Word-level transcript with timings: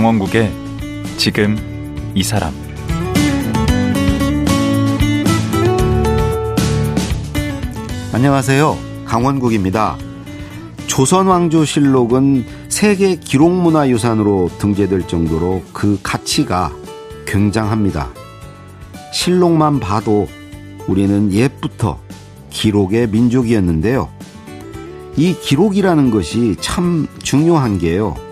강원국의 0.00 0.50
지금 1.18 1.58
이 2.14 2.22
사람 2.22 2.54
안녕하세요. 8.10 8.78
강원국입니다. 9.04 9.98
조선왕조실록은 10.86 12.46
세계 12.70 13.16
기록문화유산으로 13.16 14.48
등재될 14.56 15.06
정도로 15.06 15.64
그 15.74 16.00
가치가 16.02 16.72
굉장합니다. 17.26 18.08
실록만 19.12 19.80
봐도 19.80 20.28
우리는 20.86 21.30
옛부터 21.30 22.00
기록의 22.48 23.08
민족이었는데요. 23.08 24.08
이 25.18 25.34
기록이라는 25.38 26.10
것이 26.10 26.56
참 26.58 27.06
중요한 27.22 27.76
게요. 27.76 28.29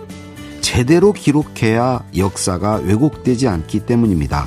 제대로 0.68 1.14
기록해야 1.14 2.04
역사가 2.14 2.82
왜곡되지 2.84 3.48
않기 3.48 3.86
때문입니다. 3.86 4.46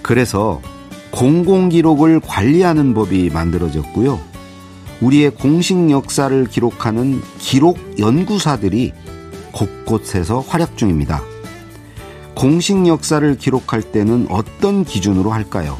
그래서 0.00 0.62
공공기록을 1.10 2.20
관리하는 2.20 2.94
법이 2.94 3.28
만들어졌고요. 3.30 4.20
우리의 5.00 5.32
공식 5.32 5.90
역사를 5.90 6.44
기록하는 6.46 7.20
기록 7.40 7.80
연구사들이 7.98 8.92
곳곳에서 9.50 10.38
활약 10.38 10.76
중입니다. 10.76 11.20
공식 12.36 12.86
역사를 12.86 13.36
기록할 13.36 13.82
때는 13.82 14.28
어떤 14.30 14.84
기준으로 14.84 15.32
할까요? 15.32 15.76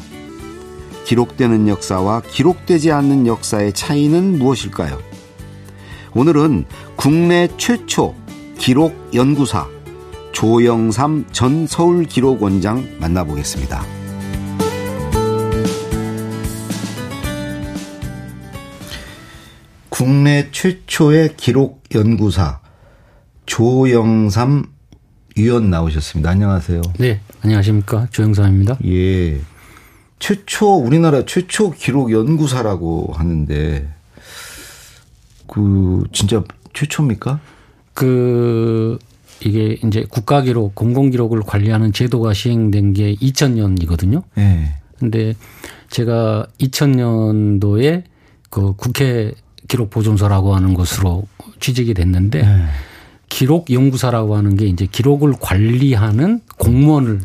기록되는 1.05 1.69
역사와 1.69 2.23
기록되지 2.29 2.91
않는 2.91 3.25
역사의 3.25 3.71
차이는 3.71 4.37
무엇일까요? 4.37 4.99
오늘은 6.13 6.65
국내 6.97 7.47
최초 7.55 8.15
기록 8.59 8.93
연구사 9.13 9.65
조영삼 10.33 11.27
전 11.31 11.65
서울기록원장 11.65 12.97
만나보겠습니다. 12.99 13.83
국내 19.87 20.51
최초의 20.51 21.35
기록 21.37 21.83
연구사 21.95 22.59
조영삼 23.45 24.65
위원 25.37 25.69
나오셨습니다. 25.69 26.29
안녕하세요. 26.29 26.81
네, 26.99 27.21
안녕하십니까. 27.41 28.07
조영삼입니다. 28.11 28.77
예. 28.85 29.39
최초, 30.19 30.75
우리나라 30.75 31.23
최초 31.25 31.71
기록 31.71 32.11
연구사라고 32.11 33.13
하는데, 33.15 33.87
그, 35.47 36.03
진짜 36.11 36.43
최초입니까? 36.73 37.39
그, 37.99 38.97
이게 39.41 39.77
이제 39.85 40.05
국가 40.07 40.41
기록, 40.41 40.73
공공 40.73 41.09
기록을 41.09 41.41
관리하는 41.41 41.91
제도가 41.91 42.33
시행된 42.33 42.93
게 42.93 43.13
2000년이거든요. 43.15 44.23
네. 44.35 44.73
근데 44.97 45.33
제가 45.89 46.47
2000년도에 46.61 48.03
그 48.49 48.73
국회 48.77 49.33
기록 49.67 49.89
보존소라고 49.89 50.55
하는 50.55 50.75
것으로 50.75 51.27
취직이 51.59 51.93
됐는데, 51.93 52.41
네. 52.41 52.65
기록 53.27 53.69
연구사라고 53.69 54.37
하는 54.37 54.55
게 54.55 54.65
이제 54.65 54.87
기록을 54.89 55.33
관리하는 55.37 56.39
공무원을 56.57 57.19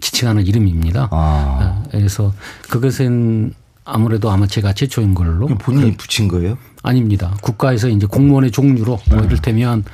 지칭하는 0.00 0.46
이름입니다. 0.46 1.08
아. 1.10 1.82
네, 1.92 1.98
그래서 1.98 2.32
그것은 2.70 3.52
아무래도 3.84 4.30
아마 4.30 4.46
제가 4.46 4.72
최초인 4.72 5.14
걸로. 5.14 5.48
본인이 5.48 5.90
그 5.90 5.96
붙인 5.98 6.28
거예요? 6.28 6.56
아닙니다. 6.84 7.34
국가에서 7.40 7.88
이제 7.88 8.06
공무원의 8.06 8.52
종류로 8.52 9.00
뭐 9.08 9.20
네. 9.20 9.26
이를테면 9.26 9.84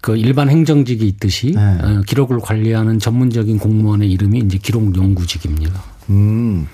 그 0.00 0.16
일반 0.16 0.48
행정직이 0.48 1.06
있듯이 1.06 1.52
네. 1.54 1.60
어, 1.60 2.02
기록을 2.06 2.40
관리하는 2.40 2.98
전문적인 2.98 3.58
공무원의 3.58 4.10
이름이 4.10 4.38
이제 4.40 4.58
기록 4.58 4.96
연구직입니다. 4.96 5.80
음. 6.10 6.66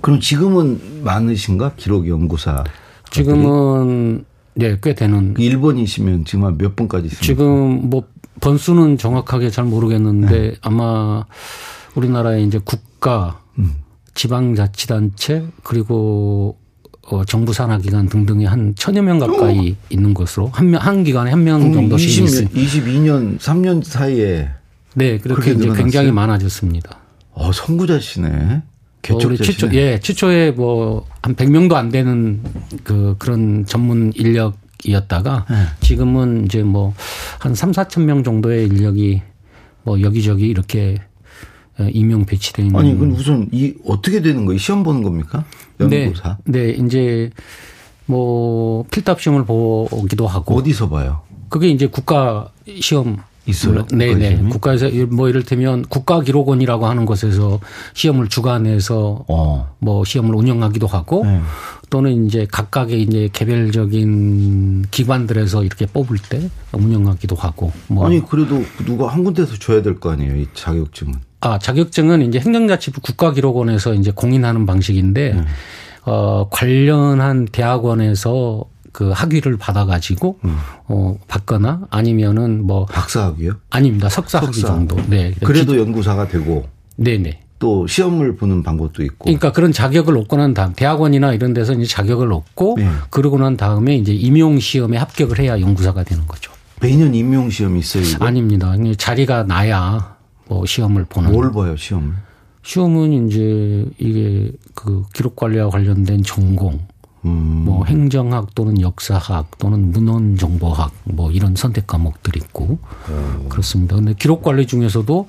그럼 0.00 0.18
지금은 0.18 1.04
많으신가 1.04 1.74
기록 1.76 2.08
연구사? 2.08 2.64
지금은 3.10 4.24
네, 4.54 4.78
꽤 4.82 4.94
되는. 4.94 5.34
그 5.34 5.42
일본이시면 5.42 6.24
지금 6.24 6.56
몇 6.56 6.74
번까지 6.74 7.06
있습니까? 7.06 7.24
지금 7.24 7.90
뭐 7.90 8.04
번수는 8.40 8.98
정확하게 8.98 9.50
잘 9.50 9.64
모르겠는데 9.64 10.28
네. 10.28 10.54
아마 10.62 11.24
우리나라에 11.94 12.42
이제 12.42 12.58
국가, 12.64 13.40
음. 13.58 13.74
지방자치단체 14.14 15.46
그리고 15.62 16.58
어, 17.10 17.24
정부 17.24 17.52
산하 17.52 17.78
기관 17.78 18.08
등등이 18.08 18.46
한 18.46 18.74
천여 18.76 19.02
명 19.02 19.18
가까이 19.18 19.72
어. 19.72 19.74
있는 19.90 20.14
것으로 20.14 20.48
한, 20.48 20.70
명, 20.70 20.80
한 20.80 21.04
기관에 21.04 21.30
한 21.30 21.44
명 21.44 21.72
정도씩 21.72 22.24
있습니다. 22.24 22.54
22년, 22.58 23.38
3년 23.38 23.84
사이에. 23.84 24.48
네, 24.94 25.18
그렇게 25.18 25.52
이제 25.52 25.68
굉장히 25.74 26.10
많아졌습니다. 26.12 26.98
어, 27.32 27.52
선구자시네. 27.52 28.62
개척 29.02 29.36
최초, 29.36 29.70
예, 29.74 29.98
최초에 30.00 30.52
뭐 30.52 31.06
한 31.20 31.34
100명도 31.34 31.74
안 31.74 31.88
되는 31.90 32.42
그 32.84 33.16
그런 33.18 33.64
전문 33.66 34.12
인력 34.14 34.56
이었다가 34.84 35.46
네. 35.50 35.56
지금은 35.80 36.44
이제 36.46 36.62
뭐 36.62 36.94
한 37.38 37.54
3, 37.54 37.72
4천 37.72 38.02
명 38.04 38.22
정도의 38.22 38.66
인력이 38.66 39.20
뭐 39.82 40.00
여기저기 40.00 40.46
이렇게 40.48 40.96
어, 40.98 41.13
임용 41.78 42.24
배치되어 42.24 42.66
있는. 42.66 42.78
아니, 42.80 42.96
그럼 42.96 43.12
우선 43.14 43.48
이 43.52 43.74
어떻게 43.86 44.20
되는 44.22 44.44
거예요? 44.46 44.58
시험 44.58 44.82
보는 44.82 45.02
겁니까? 45.02 45.44
연구사? 45.80 46.38
네, 46.44 46.66
네, 46.66 46.84
이제 46.84 47.30
뭐 48.06 48.84
필답 48.90 49.20
시험을 49.20 49.44
보기도 49.44 50.26
하고. 50.26 50.56
어디서 50.56 50.88
봐요? 50.88 51.22
그게 51.48 51.68
이제 51.68 51.86
국가 51.86 52.50
시험 52.80 53.16
있어요? 53.46 53.86
네네. 53.88 54.14
네. 54.36 54.48
국가에서 54.48 54.88
뭐 55.10 55.28
이를테면 55.28 55.82
국가기록원이라고 55.82 56.86
하는 56.86 57.04
곳에서 57.04 57.60
시험을 57.92 58.28
주관해서 58.28 59.24
어. 59.28 59.74
뭐 59.80 60.04
시험을 60.04 60.34
운영하기도 60.34 60.86
하고 60.86 61.24
네. 61.26 61.40
또는 61.90 62.26
이제 62.26 62.46
각각의 62.50 63.02
이제 63.02 63.28
개별적인 63.32 64.86
기관들에서 64.90 65.62
이렇게 65.64 65.86
뽑을 65.86 66.16
때 66.30 66.48
운영하기도 66.72 67.36
하고 67.36 67.70
뭐. 67.88 68.06
아니 68.06 68.24
그래도 68.24 68.62
누가 68.86 69.08
한 69.08 69.22
군데서 69.24 69.58
줘야 69.58 69.82
될 69.82 70.00
거 70.00 70.10
아니에요 70.10 70.36
이 70.36 70.46
자격증은? 70.54 71.14
아 71.44 71.58
자격증은 71.58 72.22
이제 72.22 72.40
행정자치부 72.40 73.02
국가기록원에서 73.02 73.92
이제 73.92 74.10
공인하는 74.10 74.64
방식인데 74.64 75.34
네. 75.34 75.44
어 76.06 76.48
관련한 76.50 77.46
대학원에서 77.52 78.64
그 78.92 79.10
학위를 79.10 79.58
받아가지고 79.58 80.38
음. 80.44 80.56
어 80.88 81.18
받거나 81.28 81.82
아니면은 81.90 82.64
뭐 82.64 82.86
박사학위요? 82.86 83.56
아닙니다 83.68 84.08
석사 84.08 84.38
학위 84.38 84.60
정도. 84.60 84.96
네. 85.08 85.34
그래도 85.44 85.72
기... 85.72 85.78
연구사가 85.80 86.28
되고. 86.28 86.66
네네. 86.96 87.40
또 87.58 87.86
시험을 87.86 88.36
보는 88.36 88.62
방법도 88.62 89.02
있고. 89.02 89.24
그러니까 89.24 89.52
그런 89.52 89.70
자격을 89.70 90.16
얻고 90.16 90.36
난 90.36 90.54
다음 90.54 90.72
대학원이나 90.72 91.34
이런 91.34 91.52
데서 91.52 91.74
이제 91.74 91.84
자격을 91.84 92.32
얻고 92.32 92.76
네. 92.78 92.88
그러고 93.10 93.38
난 93.38 93.58
다음에 93.58 93.96
이제 93.96 94.14
임용 94.14 94.58
시험에 94.58 94.96
합격을 94.96 95.38
해야 95.40 95.60
연구사가 95.60 96.04
되는 96.04 96.26
거죠. 96.26 96.52
매년 96.80 97.14
임용 97.14 97.50
시험이 97.50 97.80
있어요. 97.80 98.02
이거? 98.02 98.24
아닙니다. 98.24 98.74
자리가 98.96 99.44
나야 99.44 100.13
뭐 100.46 100.66
시험을 100.66 101.04
보는. 101.06 101.32
뭘 101.32 101.52
봐요 101.52 101.76
시험을? 101.76 102.14
시험은 102.62 103.28
이제 103.28 103.86
이게 103.98 104.50
그 104.74 105.04
기록 105.12 105.36
관리와 105.36 105.68
관련된 105.68 106.22
전공 106.22 106.80
음. 107.24 107.62
뭐 107.64 107.84
행정학 107.84 108.54
또는 108.54 108.80
역사학 108.80 109.58
또는 109.58 109.92
문헌 109.92 110.36
정보학 110.36 110.92
뭐 111.04 111.30
이런 111.30 111.54
선택 111.56 111.86
과목들이 111.86 112.40
있고 112.42 112.78
음. 113.08 113.46
그렇습니다. 113.48 113.96
근데 113.96 114.14
기록 114.14 114.42
관리 114.42 114.66
중에서도 114.66 115.28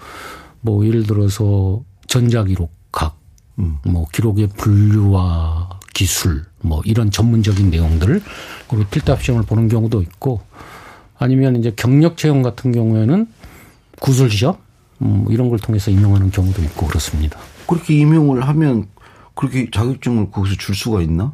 뭐 0.61 0.85
예를 0.85 1.03
들어서 1.03 1.81
전자 2.07 2.43
기록학 2.43 3.17
음. 3.59 3.77
뭐 3.85 4.05
기록의 4.11 4.49
분류와 4.57 5.69
기술 5.93 6.45
뭐 6.61 6.81
이런 6.85 7.11
전문적인 7.11 7.69
내용들을 7.69 8.21
그리고 8.69 8.85
필답 8.89 9.23
시험을 9.23 9.45
보는 9.45 9.69
경우도 9.69 10.01
있고 10.01 10.41
아니면 11.17 11.55
이제 11.55 11.71
경력 11.75 12.17
채용 12.17 12.41
같은 12.41 12.71
경우에는 12.71 13.27
구술 14.01 14.29
시험 14.29 14.57
음, 15.05 15.25
이런 15.29 15.49
걸 15.49 15.59
통해서 15.59 15.91
임용하는 15.91 16.31
경우도 16.31 16.61
있고 16.63 16.87
그렇습니다. 16.87 17.39
그렇게 17.67 17.93
임용을 17.95 18.47
하면 18.47 18.87
그렇게 19.35 19.69
자격증을 19.71 20.31
거기서 20.31 20.55
줄 20.57 20.75
수가 20.75 21.01
있나? 21.01 21.33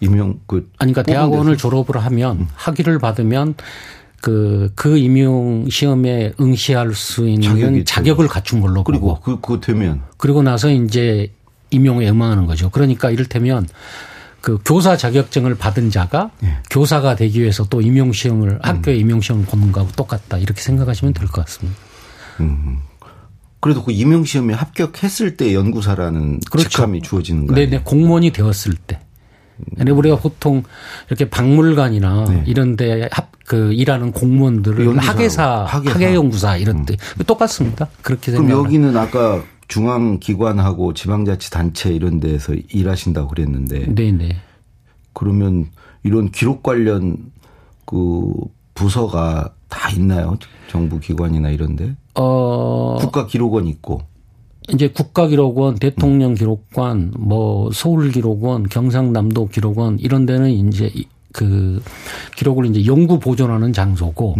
임용 0.00 0.40
그 0.46 0.68
아니 0.78 0.92
그러니까 0.92 1.02
대학원을 1.02 1.56
졸업을 1.56 1.96
하면 2.04 2.38
음. 2.40 2.48
학위를 2.54 2.98
받으면 2.98 3.54
그, 4.20 4.70
그 4.74 4.96
임용 4.98 5.68
시험에 5.68 6.32
응시할 6.40 6.94
수 6.94 7.28
있는 7.28 7.84
자격을 7.84 8.28
갖춘 8.28 8.60
걸로 8.60 8.84
그리고 8.84 9.18
그, 9.20 9.40
그거 9.40 9.60
되면 9.60 10.02
그리고 10.16 10.42
나서 10.42 10.70
이제 10.70 11.32
임용에 11.70 12.08
응하는 12.08 12.46
거죠. 12.46 12.70
그러니까 12.70 13.10
이를테면 13.10 13.66
그 14.40 14.58
교사 14.64 14.96
자격증을 14.96 15.54
받은 15.56 15.90
자가 15.90 16.30
네. 16.40 16.56
교사가 16.70 17.14
되기 17.14 17.40
위해서 17.40 17.64
또 17.70 17.80
임용 17.80 18.12
시험을 18.12 18.50
음. 18.50 18.58
학교에 18.60 18.96
임용 18.96 19.20
시험을 19.20 19.46
보는 19.46 19.70
거하고 19.72 19.92
똑같다 19.92 20.38
이렇게 20.38 20.60
생각하시면 20.60 21.14
될 21.14 21.28
것 21.28 21.44
같습니다. 21.44 21.78
음. 22.40 22.78
그래도 23.62 23.82
그 23.82 23.92
임용 23.92 24.24
시험에 24.26 24.52
합격했을 24.52 25.38
때 25.38 25.54
연구사라는 25.54 26.40
그렇죠. 26.50 26.68
직함이 26.68 27.00
주어지는 27.00 27.46
거예요. 27.46 27.70
네네 27.70 27.84
공무원이 27.84 28.30
되었을 28.32 28.74
때. 28.86 29.00
근데 29.76 29.92
우리가 29.92 30.16
보통 30.16 30.62
이렇게 31.08 31.30
박물관이나 31.30 32.24
네. 32.28 32.44
이런데 32.46 33.08
합 33.10 33.32
그 33.52 33.72
일하는 33.72 34.12
공무원들을 34.12 34.86
연구사, 34.86 35.12
학예사, 35.12 35.64
학예사. 35.64 35.94
학예연구사 35.94 36.56
이런 36.56 36.86
데 36.86 36.96
똑같습니다. 37.26 37.88
그렇게 38.00 38.32
그럼 38.32 38.46
생각. 38.46 38.64
여기는 38.64 38.96
아까 38.96 39.42
중앙 39.68 40.18
기관하고 40.20 40.94
지방자치단체 40.94 41.92
이런 41.92 42.20
데서 42.20 42.54
일하신다고 42.54 43.28
그랬는데 43.28 43.94
네네. 43.94 44.36
그러면 45.12 45.66
이런 46.02 46.30
기록 46.30 46.62
관련 46.62 47.18
그 47.84 48.32
부서가 48.74 49.52
다 49.68 49.90
있나요? 49.90 50.38
정부 50.70 50.98
기관이나 50.98 51.50
이런데 51.50 51.94
어 52.14 52.96
국가 53.00 53.26
기록원 53.26 53.66
있고 53.66 54.02
이제 54.72 54.88
국가 54.88 55.26
기록원, 55.26 55.74
대통령 55.76 56.34
기록관, 56.34 57.12
뭐 57.18 57.70
서울 57.72 58.10
기록원, 58.12 58.68
경상남도 58.68 59.48
기록원 59.48 59.98
이런 59.98 60.24
데는 60.24 60.50
이제 60.50 60.90
이- 60.94 61.06
그 61.32 61.82
기록을 62.36 62.66
이제 62.66 62.84
연구 62.84 63.18
보존하는 63.18 63.72
장소고 63.72 64.36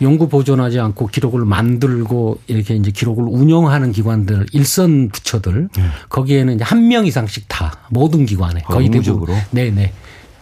연구 0.00 0.28
보존하지 0.28 0.78
않고 0.78 1.08
기록을 1.08 1.44
만들고 1.44 2.38
이렇게 2.46 2.76
이제 2.76 2.92
기록을 2.92 3.24
운영하는 3.28 3.90
기관들 3.90 4.46
일선 4.52 5.08
부처들 5.08 5.68
거기에는 6.08 6.54
이제 6.54 6.64
한 6.64 6.86
명 6.86 7.04
이상씩 7.04 7.46
다 7.48 7.80
모든 7.90 8.26
기관에 8.26 8.60
아, 8.64 8.72
거의 8.72 8.88
대부분? 8.88 9.34
네네 9.50 9.92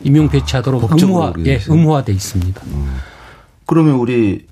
임용 0.04 0.28
배치하도록 0.28 0.82
법적으로 0.82 1.32
의무화 1.38 1.46
예? 1.46 1.58
의무화돼 1.66 2.12
있습니다. 2.12 2.60
그러면 3.66 3.94
우리 3.94 4.46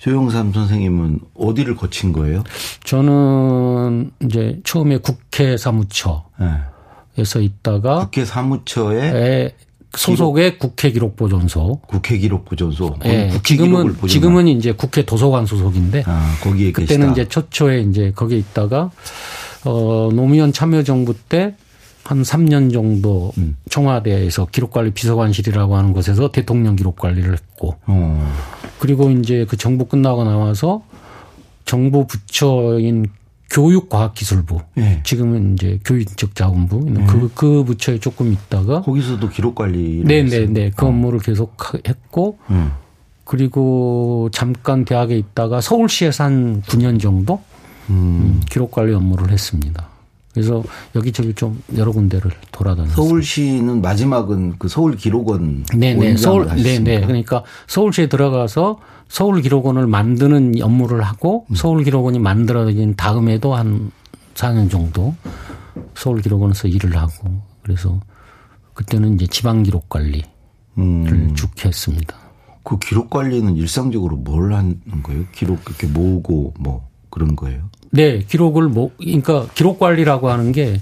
조영삼 0.00 0.52
선생님은 0.52 1.20
어디를 1.34 1.76
거친 1.76 2.12
거예요? 2.12 2.42
저는 2.84 4.10
이제 4.24 4.58
처음에 4.64 4.96
국회 4.98 5.56
사무처에서 5.58 6.24
네. 6.38 7.44
있다가 7.44 8.04
국회 8.06 8.24
사무처에 8.24 8.98
에 9.14 9.54
소속의 9.96 10.58
국회 10.58 10.90
기록 10.92 11.16
보존소. 11.16 11.80
국회 11.86 12.16
기록 12.16 12.44
보존소. 12.44 12.90
거기 12.94 13.08
예, 13.08 13.28
국회 13.28 13.56
기록을 13.56 13.68
지금은 13.74 13.94
보존하- 13.96 14.08
지금은 14.08 14.48
이제 14.48 14.72
국회 14.72 15.04
도서관 15.04 15.44
소속인데 15.46 16.04
아, 16.06 16.34
거기에 16.42 16.70
그때는 16.72 17.08
계시다. 17.08 17.12
이제 17.12 17.28
초초에 17.28 17.80
이제 17.82 18.12
거기에 18.14 18.38
있다가 18.38 18.90
어 19.64 20.08
노무현 20.14 20.52
참여정부 20.52 21.14
때 21.28 21.56
한 22.10 22.22
3년 22.22 22.72
정도 22.72 23.30
음. 23.38 23.56
청와대에서 23.70 24.46
기록관리 24.46 24.90
비서관실이라고 24.90 25.76
하는 25.76 25.92
곳에서 25.92 26.32
대통령 26.32 26.74
기록관리를 26.74 27.32
했고 27.32 27.76
어. 27.86 28.32
그리고 28.80 29.10
이제 29.12 29.46
그 29.48 29.56
정부 29.56 29.84
끝나고 29.84 30.24
나와서 30.24 30.82
정부 31.64 32.08
부처인 32.08 33.06
교육과학기술부 33.48 34.58
예. 34.78 35.00
지금은 35.04 35.54
이제 35.54 35.78
교육적 35.84 36.34
자원부 36.34 36.80
그, 37.06 37.30
그 37.32 37.62
부처에 37.64 38.00
조금 38.00 38.32
있다가 38.32 38.82
거기서도 38.82 39.28
기록 39.28 39.54
관리. 39.54 40.02
네네네 40.04 40.72
그 40.74 40.86
업무를 40.86 41.20
계속 41.20 41.54
하- 41.58 41.78
했고 41.86 42.38
음. 42.50 42.72
그리고 43.22 44.28
잠깐 44.32 44.84
대학에 44.84 45.16
있다가 45.16 45.60
서울시에서 45.60 46.24
한 46.24 46.62
9년 46.62 46.98
정도 47.00 47.40
음, 47.88 48.42
기록 48.50 48.72
관리 48.72 48.92
업무를 48.94 49.30
했습니다. 49.30 49.89
그래서 50.32 50.62
여기저기 50.94 51.34
좀 51.34 51.60
여러 51.76 51.90
군데를 51.90 52.30
돌아다녔어요. 52.52 52.94
서울시는 52.94 53.82
마지막은 53.82 54.58
그 54.58 54.68
서울 54.68 54.96
기록원 54.96 55.64
네네 55.74 56.16
서울 56.16 56.40
원장을 56.42 56.62
네네 56.62 56.78
하셨습니까? 56.78 57.06
그러니까 57.06 57.44
서울시에 57.66 58.08
들어가서 58.08 58.78
서울 59.08 59.42
기록원을 59.42 59.88
만드는 59.88 60.54
업무를 60.62 61.02
하고 61.02 61.46
음. 61.50 61.54
서울 61.56 61.82
기록원이 61.82 62.20
만들어진 62.20 62.94
다음에도 62.94 63.54
한 63.54 63.90
4년 64.34 64.70
정도 64.70 65.14
서울 65.96 66.22
기록원에서 66.22 66.68
일을 66.68 66.96
하고 66.96 67.42
그래서 67.62 68.00
그때는 68.74 69.14
이제 69.14 69.26
지방 69.26 69.64
기록 69.64 69.88
관리를 69.88 70.22
음, 70.78 71.34
쭉 71.34 71.50
했습니다. 71.64 72.16
그 72.62 72.78
기록 72.78 73.10
관리는 73.10 73.56
일상적으로 73.56 74.16
뭘 74.16 74.52
하는 74.52 74.80
거예요? 75.02 75.24
기록 75.32 75.60
이렇게 75.66 75.88
모으고 75.88 76.54
뭐 76.58 76.88
그런 77.10 77.34
거예요? 77.34 77.68
네, 77.90 78.20
기록을 78.20 78.68
뭐 78.68 78.90
그러니까 78.98 79.46
기록 79.54 79.78
관리라고 79.78 80.30
하는 80.30 80.52
게 80.52 80.80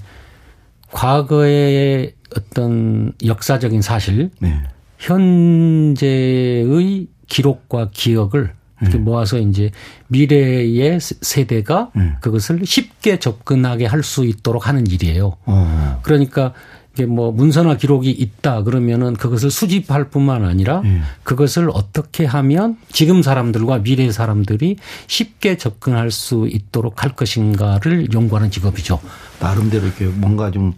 과거의 0.91 2.13
어떤 2.35 3.13
역사적인 3.25 3.81
사실, 3.81 4.29
네. 4.39 4.61
현재의 4.99 7.07
기록과 7.27 7.89
기억을 7.91 8.53
이렇게 8.81 8.97
네. 8.97 9.03
모아서 9.03 9.37
이제 9.39 9.71
미래의 10.07 10.99
세- 10.99 11.15
세대가 11.21 11.91
그것을 12.21 12.61
쉽게 12.65 13.19
접근하게 13.19 13.85
할 13.85 14.03
수 14.03 14.25
있도록 14.25 14.67
하는 14.67 14.87
일이에요. 14.87 15.35
어. 15.45 15.99
그러니까 16.03 16.53
이게 16.99 17.05
뭐 17.05 17.31
문서나 17.31 17.77
기록이 17.77 18.11
있다 18.11 18.63
그러면은 18.63 19.13
그것을 19.13 19.49
수집할 19.49 20.09
뿐만 20.09 20.43
아니라 20.43 20.81
예. 20.83 20.99
그것을 21.23 21.69
어떻게 21.73 22.25
하면 22.25 22.75
지금 22.91 23.21
사람들과 23.21 23.83
미래 23.83 24.11
사람들이 24.11 24.75
쉽게 25.07 25.55
접근할 25.55 26.11
수 26.11 26.49
있도록 26.51 27.03
할 27.03 27.15
것인가를 27.15 28.13
연구하는 28.13 28.51
직업이죠. 28.51 28.99
나름대로 29.39 29.85
이렇게 29.85 30.05
뭔가 30.07 30.51
좀 30.51 30.73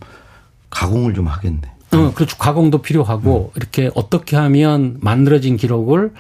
가공을 0.69 1.15
좀 1.15 1.25
하겠네. 1.25 1.62
어, 1.94 2.13
그렇죠. 2.13 2.38
가공도 2.38 2.83
필요하고 2.83 3.51
이렇게 3.56 3.89
어떻게 3.95 4.38
하면 4.38 4.97
만들어진 5.01 5.57
기록을 5.57 6.12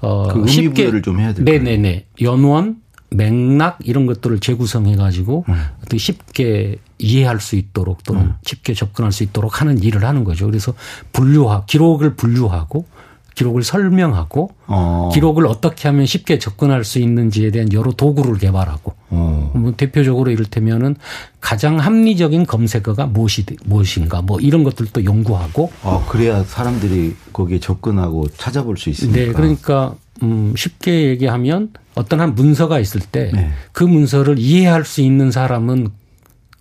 어그 0.00 0.42
부여를 0.42 1.00
좀 1.02 1.20
해야 1.20 1.32
될 1.32 1.44
네네네. 1.44 2.06
연원, 2.22 2.76
맥락 3.10 3.78
이런 3.84 4.06
것들을 4.06 4.40
재구성해 4.40 4.96
가지고 4.96 5.44
음. 5.48 5.54
어떻게 5.78 5.96
쉽게 5.98 6.76
이해할 7.04 7.40
수 7.40 7.56
있도록 7.56 8.02
또는 8.04 8.34
쉽게 8.42 8.74
접근할 8.74 9.12
수 9.12 9.22
있도록 9.22 9.60
하는 9.60 9.82
일을 9.82 10.04
하는 10.04 10.24
거죠. 10.24 10.46
그래서 10.46 10.74
분류하 11.12 11.64
기록을 11.66 12.14
분류하고 12.14 12.86
기록을 13.34 13.62
설명하고 13.62 14.50
어. 14.66 15.10
기록을 15.12 15.46
어떻게 15.46 15.88
하면 15.88 16.06
쉽게 16.06 16.38
접근할 16.38 16.84
수 16.84 16.98
있는지에 16.98 17.50
대한 17.50 17.72
여러 17.72 17.92
도구를 17.92 18.38
개발하고 18.38 18.94
어. 19.10 19.50
뭐 19.54 19.74
대표적으로 19.76 20.30
이를테면은 20.30 20.96
가장 21.40 21.78
합리적인 21.78 22.46
검색어가 22.46 23.06
무엇이 23.06 23.44
무엇인가 23.64 24.22
뭐 24.22 24.40
이런 24.40 24.64
것들도 24.64 25.04
연구하고 25.04 25.72
아, 25.82 26.04
그래야 26.08 26.42
사람들이 26.44 27.16
거기에 27.32 27.58
접근하고 27.58 28.28
찾아볼 28.36 28.76
수 28.76 28.88
있으니까. 28.90 29.18
네 29.18 29.32
그러니까 29.32 29.94
음 30.22 30.54
쉽게 30.56 31.08
얘기하면 31.08 31.70
어떤 31.96 32.20
한 32.20 32.34
문서가 32.34 32.78
있을 32.78 33.00
때그 33.00 33.34
네. 33.36 33.50
문서를 33.84 34.38
이해할 34.38 34.84
수 34.84 35.00
있는 35.00 35.30
사람은 35.30 35.88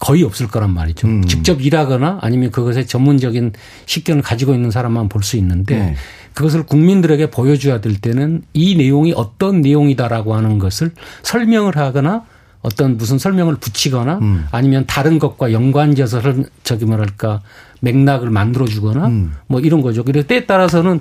거의 0.03 0.24
없을 0.24 0.48
거란 0.48 0.74
말이죠. 0.74 1.07
음. 1.07 1.24
직접 1.25 1.62
일하거나 1.62 2.19
아니면 2.22 2.51
그것에 2.51 2.86
전문적인 2.86 3.53
식견을 3.86 4.22
가지고 4.22 4.53
있는 4.53 4.69
사람만 4.69 5.07
볼 5.07 5.24
수 5.24 5.38
있는데 5.38 5.77
네. 5.77 5.95
그것을 6.33 6.63
국민들에게 6.63 7.29
보여줘야 7.31 7.79
될 7.79 7.95
때는 7.95 8.41
이 8.53 8.75
내용이 8.75 9.13
어떤 9.15 9.62
내용이다라고 9.62 10.36
하는 10.36 10.60
것을 10.60 10.91
설명을 11.22 11.77
하거나 11.77 12.25
어떤 12.62 12.98
무슨 12.98 13.17
설명을 13.17 13.55
붙이거나 13.55 14.17
음. 14.22 14.45
아니면 14.51 14.83
다른 14.88 15.19
것과 15.19 15.53
연관지어서 15.53 16.19
설- 16.22 16.45
저기 16.63 16.83
뭐랄까 16.83 17.41
맥락을 17.79 18.29
만들어 18.29 18.65
주거나 18.65 19.07
음. 19.07 19.33
뭐 19.48 19.62
이런 19.62 19.81
거죠. 19.81 20.03
그래서 20.03 20.27
때에 20.27 20.45
따라서는 20.45 21.00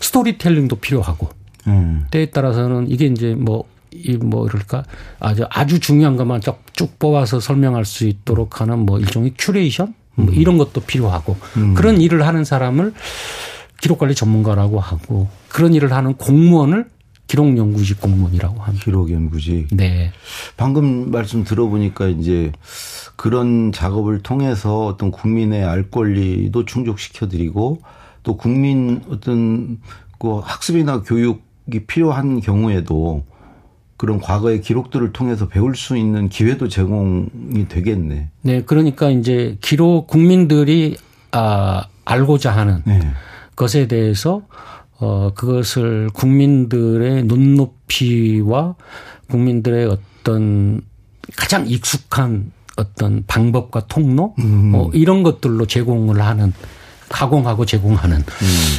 스토리텔링도 0.00 0.76
필요하고 0.76 1.28
음. 1.68 2.06
때에 2.10 2.26
따라서는 2.30 2.90
이게 2.90 3.06
이제 3.06 3.36
뭐, 3.38 3.64
이 3.92 4.16
뭐, 4.16 4.46
이럴까. 4.46 4.84
아주, 5.20 5.44
아주 5.50 5.80
중요한 5.80 6.16
것만 6.16 6.40
쭉, 6.40 6.58
쭉 6.72 6.98
뽑아서 6.98 7.40
설명할 7.40 7.84
수 7.84 8.06
있도록 8.06 8.60
하는 8.60 8.80
뭐 8.80 8.98
일종의 8.98 9.34
큐레이션? 9.38 9.94
뭐 10.14 10.32
이런 10.34 10.58
것도 10.58 10.82
필요하고 10.82 11.36
그런 11.74 12.00
일을 12.00 12.26
하는 12.26 12.44
사람을 12.44 12.92
기록관리 13.80 14.14
전문가라고 14.14 14.78
하고 14.78 15.28
그런 15.48 15.74
일을 15.74 15.92
하는 15.92 16.14
공무원을 16.14 16.86
기록연구직 17.26 18.00
공무원이라고 18.00 18.60
합니다. 18.60 18.84
기록연구지. 18.84 19.68
네. 19.72 20.12
방금 20.56 21.10
말씀 21.10 21.44
들어보니까 21.44 22.08
이제 22.08 22.52
그런 23.16 23.72
작업을 23.72 24.22
통해서 24.22 24.86
어떤 24.86 25.10
국민의 25.10 25.64
알 25.64 25.90
권리도 25.90 26.66
충족시켜드리고 26.66 27.80
또 28.22 28.36
국민 28.36 29.02
어떤 29.08 29.80
그 30.18 30.40
학습이나 30.40 31.00
교육이 31.00 31.86
필요한 31.86 32.40
경우에도 32.40 33.24
그런 34.02 34.18
과거의 34.18 34.62
기록들을 34.62 35.12
통해서 35.12 35.46
배울 35.46 35.76
수 35.76 35.96
있는 35.96 36.28
기회도 36.28 36.66
제공이 36.66 37.68
되겠네. 37.68 38.30
네. 38.40 38.62
그러니까 38.62 39.10
이제 39.10 39.56
기록 39.60 40.08
국민들이 40.08 40.96
아, 41.30 41.84
알고자 42.04 42.50
하는 42.50 42.82
네. 42.84 42.98
것에 43.54 43.86
대해서 43.86 44.42
어 44.98 45.30
그것을 45.36 46.10
국민들의 46.14 47.22
눈높이와 47.26 48.74
국민들의 49.30 49.86
어떤 49.86 50.80
가장 51.36 51.68
익숙한 51.68 52.50
어떤 52.76 53.22
방법과 53.28 53.86
통로 53.86 54.34
어, 54.74 54.90
이런 54.94 55.22
것들로 55.22 55.66
제공을 55.66 56.20
하는 56.20 56.52
가공하고 57.08 57.66
제공하는 57.66 58.24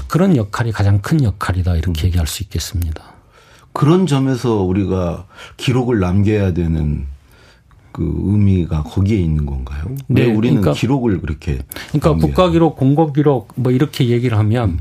그런 0.10 0.36
역할이 0.36 0.74
가장 0.74 1.00
큰 1.00 1.24
역할이다 1.24 1.78
이렇게 1.78 2.08
얘기할 2.08 2.28
수 2.28 2.44
있겠습니다. 2.44 3.13
그런 3.74 4.08
점에서 4.08 4.62
우리가 4.62 5.26
기록을 5.58 6.00
남겨야 6.00 6.54
되는 6.54 7.06
그 7.92 8.12
의미가 8.24 8.84
거기에 8.84 9.18
있는 9.18 9.46
건가요? 9.46 9.84
네, 10.08 10.22
왜 10.22 10.34
우리는 10.34 10.62
그러니까, 10.62 10.80
기록을 10.80 11.22
그렇게 11.22 11.60
그러니까 11.92 12.16
국가 12.16 12.50
기록, 12.50 12.76
공거기록 12.76 13.54
뭐 13.56 13.72
이렇게 13.72 14.10
얘기를 14.10 14.38
하면 14.38 14.70
음. 14.70 14.80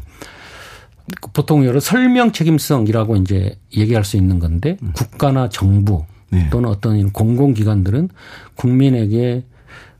보통 1.32 1.64
여러 1.64 1.80
설명 1.80 2.32
책임성이라고 2.32 3.16
이제 3.16 3.58
얘기할 3.76 4.04
수 4.04 4.16
있는 4.16 4.38
건데 4.38 4.76
음. 4.82 4.92
국가나 4.94 5.49
정부 5.49 6.04
네. 6.30 6.49
또는 6.50 6.70
어떤 6.70 7.12
공공기관들은 7.12 8.08
국민에게 8.56 9.44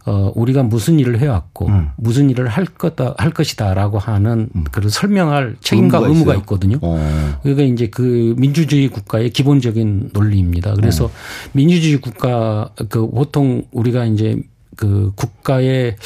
어, 0.04 0.32
우리가 0.35 0.62
무슨 0.62 0.99
일을 0.99 1.21
해왔고, 1.21 1.68
음. 1.68 1.90
무슨 1.97 2.30
일을 2.30 2.49
할 2.49 2.64
거다, 2.64 3.14
할 3.18 3.30
것이다라고 3.30 3.99
하는 3.99 4.49
음. 4.54 4.64
그런 4.71 4.88
설명할 4.88 5.56
책임과 5.61 5.99
의무가, 5.99 6.12
의무가 6.12 6.35
있거든요. 6.37 6.78
어. 6.82 7.40
그게 7.42 7.66
이제 7.66 7.87
그 7.88 8.35
민주주의 8.37 8.88
국가의 8.88 9.30
기본적인 9.30 10.11
논리입니다. 10.12 10.75
그래서 10.75 11.06
어. 11.06 11.11
민주주의 11.52 12.00
국가, 12.00 12.71
그 12.88 13.09
보통 13.11 13.64
우리가 13.71 14.04
이제 14.06 14.42
그 14.76 15.12
국가의 15.14 15.97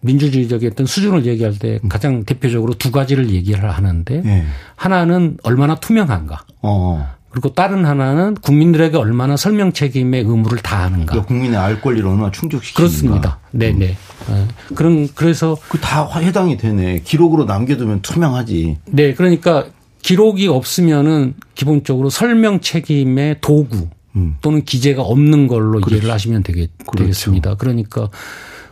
민주주의적인 0.00 0.70
어떤 0.72 0.86
수준을 0.86 1.26
얘기할 1.26 1.58
때 1.58 1.78
음. 1.84 1.88
가장 1.88 2.24
대표적으로 2.24 2.74
두 2.74 2.90
가지를 2.90 3.30
얘기를 3.30 3.70
하는데 3.70 4.22
네. 4.22 4.44
하나는 4.74 5.36
얼마나 5.42 5.74
투명한가. 5.76 6.44
어. 6.62 7.15
그리고 7.36 7.50
다른 7.52 7.84
하나는 7.84 8.32
국민들에게 8.34 8.96
얼마나 8.96 9.36
설명 9.36 9.74
책임의 9.74 10.22
의무를 10.22 10.56
다하는가. 10.56 11.04
그러니까 11.12 11.28
국민의 11.28 11.58
알 11.58 11.82
권리를 11.82 12.08
얼마나 12.08 12.30
충족시키는가. 12.30 12.76
그렇습니다. 12.76 13.38
네네. 13.50 13.78
네. 13.78 13.96
음. 14.30 14.48
네. 14.68 14.74
그런 14.74 15.06
그래서 15.14 15.58
그 15.68 15.78
다 15.78 16.08
해당이 16.18 16.56
되네. 16.56 17.02
기록으로 17.04 17.44
남겨두면 17.44 18.00
투명하지. 18.00 18.78
네, 18.86 19.12
그러니까 19.12 19.66
기록이 20.00 20.48
없으면은 20.48 21.34
기본적으로 21.54 22.08
설명 22.08 22.60
책임의 22.60 23.36
도구 23.42 23.88
음. 24.16 24.36
또는 24.40 24.64
기재가 24.64 25.02
없는 25.02 25.46
걸로 25.46 25.72
그렇죠. 25.82 25.96
이해를 25.96 26.10
하시면 26.10 26.42
되겠, 26.42 26.70
그렇죠. 26.86 27.04
되겠습니다. 27.04 27.56
그러니까 27.56 28.08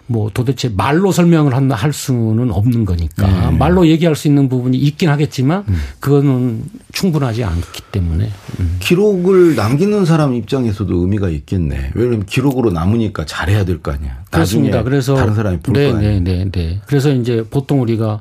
뭐 0.06 0.30
도대체 0.32 0.68
말로 0.68 1.12
설명을 1.12 1.54
한다 1.54 1.74
할 1.74 1.92
수는 1.92 2.50
없는 2.50 2.84
거니까 2.84 3.50
네. 3.50 3.56
말로 3.56 3.86
얘기할 3.88 4.14
수 4.14 4.28
있는 4.28 4.48
부분이 4.50 4.76
있긴 4.76 5.08
하겠지만 5.08 5.64
음. 5.66 5.76
그거는 6.00 6.64
충분하지 6.92 7.42
않기 7.42 7.82
때문에 7.90 8.30
음. 8.60 8.76
기록을 8.80 9.56
남기는 9.56 10.04
사람 10.04 10.34
입장에서도 10.34 10.94
의미가 10.94 11.30
있겠네. 11.30 11.92
왜냐하면 11.94 12.26
기록으로 12.26 12.70
남으니까 12.70 13.24
잘해야 13.24 13.64
될 13.64 13.78
거 13.82 13.92
아니야. 13.92 14.22
그렇습니다. 14.30 14.82
그래서 14.82 15.14
다른 15.14 15.34
사람이 15.34 15.60
볼거 15.60 15.80
네, 15.80 15.92
아니야. 15.92 16.10
네, 16.10 16.20
네, 16.20 16.50
네. 16.50 16.80
그래서 16.86 17.10
이제 17.12 17.44
보통 17.50 17.80
우리가 17.82 18.20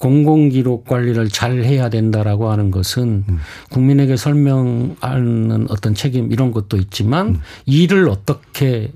공공기록 0.00 0.84
관리를 0.86 1.28
잘 1.28 1.62
해야 1.64 1.88
된다라고 1.88 2.50
하는 2.50 2.70
것은 2.70 3.24
음. 3.28 3.38
국민에게 3.70 4.16
설명하는 4.16 5.66
어떤 5.70 5.94
책임 5.94 6.32
이런 6.32 6.52
것도 6.52 6.76
있지만 6.76 7.26
음. 7.28 7.40
일을 7.66 8.08
어떻게 8.08 8.92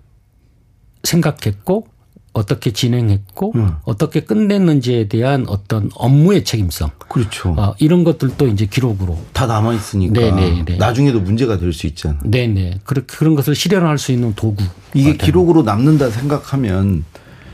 생각했고 1.05 1.87
어떻게 2.33 2.73
진행했고 2.73 3.53
음. 3.57 3.75
어떻게 3.85 4.21
끝냈는지에 4.21 5.09
대한 5.09 5.45
어떤 5.49 5.91
업무의 5.95 6.45
책임성. 6.45 6.91
그렇죠. 7.09 7.51
어, 7.59 7.75
이런 7.79 8.05
것들도 8.05 8.47
이제 8.49 8.65
기록으로 8.67 9.19
다 9.33 9.47
남아 9.47 9.75
있으니까 9.75 10.19
네네네. 10.21 10.65
네. 10.65 10.77
나중에도 10.77 11.21
문제가 11.21 11.59
될 11.59 11.73
수 11.73 11.87
있잖아. 11.87 12.19
네네. 12.25 12.81
그런 12.85 13.07
그런 13.07 13.35
것을 13.35 13.55
실현할 13.55 13.99
수 13.99 14.13
있는 14.13 14.35
도구. 14.35 14.65
이게 14.95 15.17
기록으로 15.17 15.63
남는다 15.63 16.11
생각하면 16.11 17.05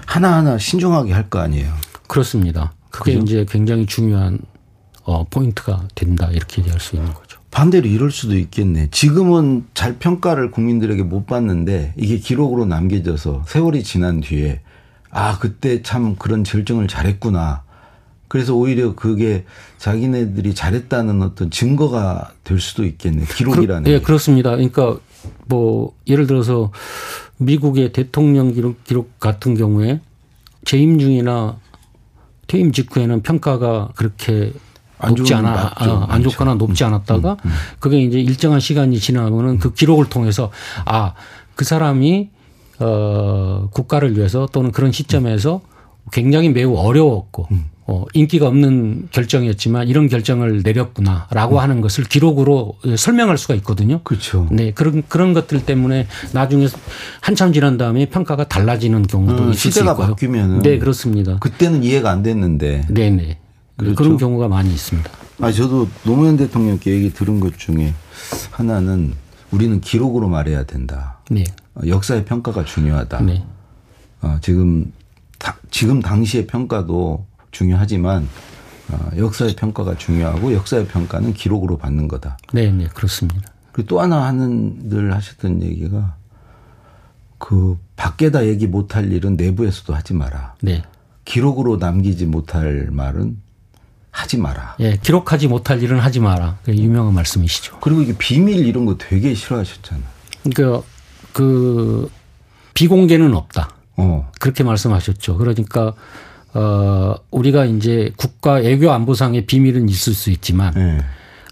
하나 0.07 0.37
하나 0.37 0.59
신중하게 0.59 1.13
할 1.13 1.29
거 1.29 1.41
아니에요. 1.41 1.73
그렇습니다. 2.07 2.73
그게 2.91 3.15
그죠? 3.15 3.25
이제 3.25 3.47
굉장히 3.49 3.85
중요한 3.87 4.39
어, 5.05 5.25
포인트가 5.25 5.89
된다 5.95 6.29
이렇게 6.33 6.63
얘기할 6.63 6.81
수 6.81 6.97
있는 6.97 7.13
거죠. 7.13 7.39
반대로 7.51 7.87
이럴 7.89 8.11
수도 8.11 8.37
있겠네. 8.37 8.89
지금은 8.91 9.67
잘 9.75 9.99
평가를 9.99 10.51
국민들에게 10.51 11.03
못 11.03 11.27
받는데 11.27 11.95
이게 11.97 12.19
기록으로 12.19 12.65
남겨져서 12.67 13.45
세월이 13.47 13.83
지난 13.83 14.21
뒤에 14.21 14.61
아, 15.11 15.39
그때 15.39 15.83
참 15.83 16.17
그런 16.17 16.43
결정을 16.43 16.89
잘했구나. 16.89 17.63
그래서 18.29 18.55
오히려 18.55 18.95
그게 18.95 19.45
자기네들이 19.79 20.55
잘했다는 20.55 21.23
어떤 21.23 21.51
증거가 21.51 22.33
될 22.45 22.61
수도 22.61 22.85
있겠네. 22.85 23.25
기록이라는. 23.25 23.85
그, 23.85 23.91
예, 23.91 24.01
그렇습니다. 24.01 24.51
그러니까 24.51 24.99
뭐 25.47 25.95
예를 26.07 26.27
들어서 26.27 26.71
미국의 27.39 27.93
대통령 27.93 28.53
기록, 28.53 28.85
기록 28.85 29.19
같은 29.19 29.55
경우에 29.55 30.01
재임 30.65 30.99
중이나 30.99 31.57
퇴임 32.47 32.73
직후에는 32.73 33.23
평가가 33.23 33.91
그렇게 33.95 34.53
높지 35.01 35.33
않아 35.33 35.75
맞죠. 35.79 35.91
어, 35.91 36.05
안 36.09 36.23
좋거나 36.23 36.55
높지 36.55 36.85
음, 36.85 36.89
않았다가 36.89 37.33
음, 37.33 37.37
음, 37.45 37.49
음. 37.49 37.53
그게 37.79 38.01
이제 38.03 38.19
일정한 38.21 38.59
시간이 38.61 38.99
지나면은 38.99 39.59
그 39.59 39.73
기록을 39.73 40.09
통해서 40.11 40.51
아 40.85 41.15
그 41.59 41.65
사람이 41.65 42.31
어, 42.81 43.69
국가를 43.73 44.17
위해서 44.17 44.49
또는 44.53 44.73
그런 44.73 44.93
시점에서 44.93 45.61
굉장히 46.13 46.49
매우 46.49 46.75
어려웠고 46.77 47.49
음. 47.51 47.65
어, 47.91 48.05
인기가 48.13 48.47
없는 48.47 49.09
결정이었지만 49.13 49.89
이런 49.89 50.09
결정을 50.09 50.61
내렸구나라고 50.63 51.57
음. 51.57 51.61
하는 51.61 51.81
것을 51.81 52.05
기록으로 52.05 52.77
설명할 52.99 53.39
수가 53.39 53.55
있거든요. 53.57 54.03
그렇죠. 54.03 54.47
네 54.51 54.73
그런 54.73 55.03
그런 55.09 55.33
것들 55.33 55.65
때문에 55.65 56.07
나중에 56.35 56.69
한참 57.23 57.55
지난 57.55 57.79
다음에 57.79 58.05
평가가 58.07 58.47
달라지는 58.47 59.07
경우도 59.07 59.45
음, 59.45 59.51
있을 59.53 59.73
시대가. 59.73 59.97
바뀌면 59.97 60.61
네 60.61 60.79
그렇습니다. 60.79 61.39
그때는 61.39 61.83
이해가 61.83 62.11
안 62.11 62.23
됐는데. 62.23 62.87
네네. 62.91 63.17
네. 63.17 63.39
그렇죠? 63.79 63.95
그런 63.95 64.17
경우가 64.19 64.49
많이 64.49 64.69
있습니다. 64.71 65.11
아 65.41 65.51
저도 65.51 65.89
노무현 66.05 66.37
대통령께 66.37 66.91
얘기 66.91 67.11
들은 67.11 67.41
것 67.41 67.59
중에 67.59 67.95
하나는 68.51 69.15
우리는 69.51 69.81
기록으로 69.81 70.29
말해야 70.29 70.65
된다. 70.65 71.21
네. 71.31 71.45
어, 71.79 71.87
역사의 71.87 72.25
평가가 72.25 72.65
중요하다. 72.65 73.21
네. 73.23 73.45
어, 74.21 74.39
지금 74.41 74.93
다, 75.39 75.57
지금 75.71 76.01
당시의 76.01 76.47
평가도 76.47 77.25
중요하지만 77.51 78.29
어, 78.91 79.11
역사의 79.17 79.55
평가가 79.57 79.97
중요하고 79.97 80.53
역사의 80.53 80.87
평가는 80.89 81.33
기록으로 81.35 81.77
받는 81.79 82.09
거다. 82.09 82.39
네, 82.53 82.71
네, 82.71 82.87
그렇습니다. 82.89 83.53
그리고 83.73 83.89
또 83.89 84.01
하나 84.01 84.25
하는 84.25 84.89
늘 84.89 85.15
하셨던 85.15 85.63
얘기가 85.63 86.17
그 87.39 87.79
밖에다 87.97 88.47
얘기 88.47 88.67
못할 88.67 89.13
일은 89.13 89.37
내부에서도 89.37 89.95
하지 89.95 90.15
마라. 90.15 90.55
네. 90.61 90.83
기록으로 91.25 91.77
남기지 91.77 92.27
못할 92.27 92.89
말은 92.91 93.37
하지 94.11 94.39
마라. 94.39 94.77
예, 94.81 94.97
기록하지 94.97 95.47
못할 95.47 95.81
일은 95.83 96.01
하지 96.01 96.19
마라. 96.19 96.59
그 96.65 96.75
유명한 96.75 97.15
말씀이시죠. 97.15 97.79
그리고 97.81 98.01
이게 98.01 98.17
비밀 98.17 98.67
이런 98.67 98.87
거 98.87 98.97
되게 98.97 99.35
싫어하셨잖아. 99.35 100.01
그러니까 100.43 100.83
그 101.33 102.11
비공개는 102.75 103.35
없다. 103.35 103.71
어. 103.97 104.31
그렇게 104.39 104.63
말씀하셨죠. 104.65 105.37
그러니까 105.37 105.93
어 106.55 107.15
우리가 107.31 107.65
이제 107.67 108.13
국가 108.17 108.55
외교 108.55 108.91
안보상의 108.91 109.47
비밀은 109.47 109.89
있을 109.89 110.15
수 110.15 110.31
있지만 110.31 110.73
네. 110.75 110.99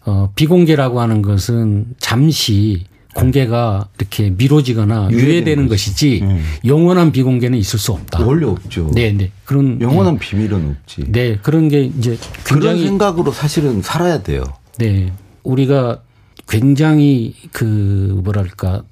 어 0.04 0.30
비공개라고 0.35 1.00
하는 1.00 1.21
것은 1.23 1.95
잠시 1.99 2.87
공개가 3.16 3.88
이렇게 3.99 4.30
미뤄지거나 4.30 5.09
유예되는 5.11 5.68
것이지 5.68 6.21
네. 6.23 6.40
영원한 6.64 7.12
비공개는 7.12 7.59
있을 7.59 7.78
수 7.78 7.92
없다. 7.92 8.25
원래 8.25 8.47
없죠. 8.47 8.90
네, 8.95 9.11
네. 9.12 9.30
그런 9.45 9.80
영원한 9.80 10.18
네. 10.18 10.21
비밀은 10.21 10.76
없지. 10.83 11.04
네, 11.09 11.38
그런 11.42 11.68
게 11.68 11.85
이제 11.85 12.18
그런 12.45 12.78
생각으로 12.78 13.33
사실은 13.33 13.83
살아야 13.83 14.23
돼요. 14.23 14.45
네, 14.78 15.12
우리가 15.42 16.02
굉장히 16.49 17.35
그 17.52 18.21
뭐랄까 18.23 18.83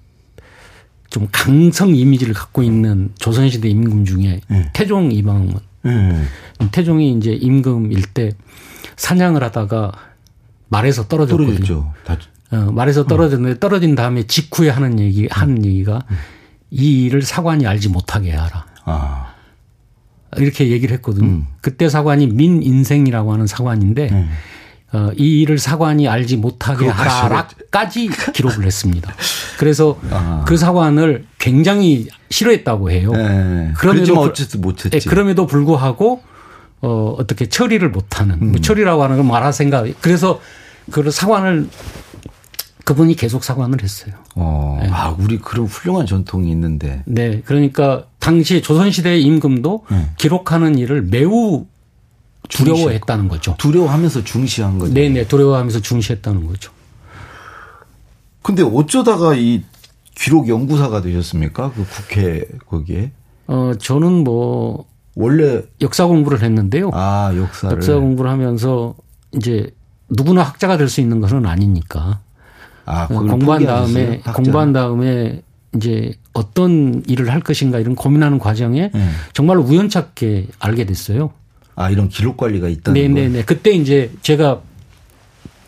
좀 1.10 1.28
강성 1.30 1.94
이미지를 1.94 2.34
갖고 2.34 2.62
있는 2.62 3.10
조선시대 3.18 3.68
임금 3.68 4.04
중에 4.04 4.40
네. 4.48 4.70
태종 4.72 5.12
이방원. 5.12 5.60
네. 5.82 6.22
태종이 6.72 7.12
이제 7.12 7.32
임금일 7.32 8.02
때 8.14 8.32
사냥을 8.96 9.42
하다가 9.44 9.92
말에서 10.68 11.06
떨어졌거든요. 11.06 11.92
어, 12.52 12.70
말에서 12.72 13.06
떨어졌는데 13.06 13.58
떨어진 13.58 13.94
다음에 13.94 14.24
직후에 14.24 14.70
하는 14.70 14.98
얘기 15.00 15.28
하는 15.30 15.64
얘기가 15.64 16.02
이 16.70 17.04
일을 17.04 17.22
사관이 17.22 17.66
알지 17.66 17.88
못하게 17.88 18.32
하라. 18.32 18.66
아. 18.84 19.34
이렇게 20.36 20.70
얘기를 20.70 20.94
했거든요. 20.96 21.26
음. 21.26 21.46
그때 21.60 21.88
사관이 21.88 22.26
민인생이라고 22.28 23.32
하는 23.32 23.46
사관인데 23.46 24.08
음. 24.10 24.30
어, 24.94 25.10
이 25.16 25.40
일을 25.40 25.58
사관이 25.58 26.06
알지 26.06 26.36
못하게 26.36 26.86
하라까지 26.88 28.10
기록을 28.32 28.64
했습니다. 28.64 29.12
그래서 29.58 29.98
아. 30.10 30.44
그 30.46 30.56
사관을 30.56 31.24
굉장히 31.38 32.06
싫어했다고 32.30 32.92
해요. 32.92 33.10
네. 33.10 33.72
그럼에도 33.76 34.20
어쨌든 34.20 34.60
못했지. 34.60 35.00
네, 35.00 35.10
그럼에도 35.10 35.48
불구하고 35.48 36.22
어, 36.80 37.16
어떻게 37.18 37.48
처리를 37.48 37.90
못하는 37.90 38.38
뭐 38.38 38.48
음. 38.48 38.52
뭐 38.52 38.60
처리라고 38.60 39.02
하는 39.02 39.16
건 39.16 39.26
말할 39.26 39.52
생각. 39.52 39.84
그래서 40.00 40.40
그 40.92 41.10
사관을 41.10 41.68
그분이 42.84 43.16
계속 43.16 43.42
사관을 43.42 43.82
했어요. 43.82 44.14
어, 44.36 44.78
네. 44.80 44.88
아, 44.92 45.16
우리 45.18 45.38
그런 45.38 45.66
훌륭한 45.66 46.06
전통이 46.06 46.48
있는데. 46.52 47.02
네. 47.06 47.42
그러니까 47.44 48.04
당시 48.20 48.62
조선시대의 48.62 49.22
임금도 49.22 49.86
네. 49.90 50.10
기록하는 50.18 50.78
일을 50.78 51.02
매우 51.02 51.66
두려워했다는 52.48 53.28
거죠. 53.28 53.54
두려워하면서 53.58 54.24
중시한 54.24 54.78
거죠. 54.78 54.92
네네, 54.94 55.26
두려워하면서 55.26 55.80
중시했다는 55.80 56.46
거죠. 56.46 56.72
근데 58.42 58.62
어쩌다가 58.62 59.34
이 59.34 59.62
기록 60.14 60.48
연구사가 60.48 61.02
되셨습니까? 61.02 61.72
그 61.72 61.84
국회 61.88 62.44
거기에? 62.66 63.10
어 63.46 63.72
저는 63.78 64.24
뭐 64.24 64.86
원래 65.16 65.62
역사 65.80 66.06
공부를 66.06 66.42
했는데요. 66.42 66.90
아 66.92 67.32
역사를 67.36 67.74
역사 67.74 67.94
공부를 67.94 68.30
하면서 68.30 68.94
이제 69.32 69.74
누구나 70.10 70.42
학자가 70.42 70.76
될 70.76 70.88
수 70.88 71.00
있는 71.00 71.20
것은 71.20 71.46
아니니까. 71.46 72.20
아, 72.86 73.04
어, 73.10 73.18
공부한 73.20 73.64
다음에 73.64 74.20
공부한 74.34 74.72
다음에 74.74 75.40
이제 75.74 76.12
어떤 76.34 77.02
일을 77.06 77.32
할 77.32 77.40
것인가 77.40 77.78
이런 77.80 77.94
고민하는 77.94 78.38
과정에 78.38 78.90
네. 78.92 79.08
정말로 79.32 79.62
우연찮게 79.62 80.48
알게 80.58 80.84
됐어요. 80.84 81.30
아 81.76 81.90
이런 81.90 82.08
기록 82.08 82.36
관리가 82.36 82.68
있다는 82.68 83.00
거. 83.00 83.08
네네네. 83.08 83.44
그때 83.44 83.72
이제 83.72 84.12
제가 84.22 84.62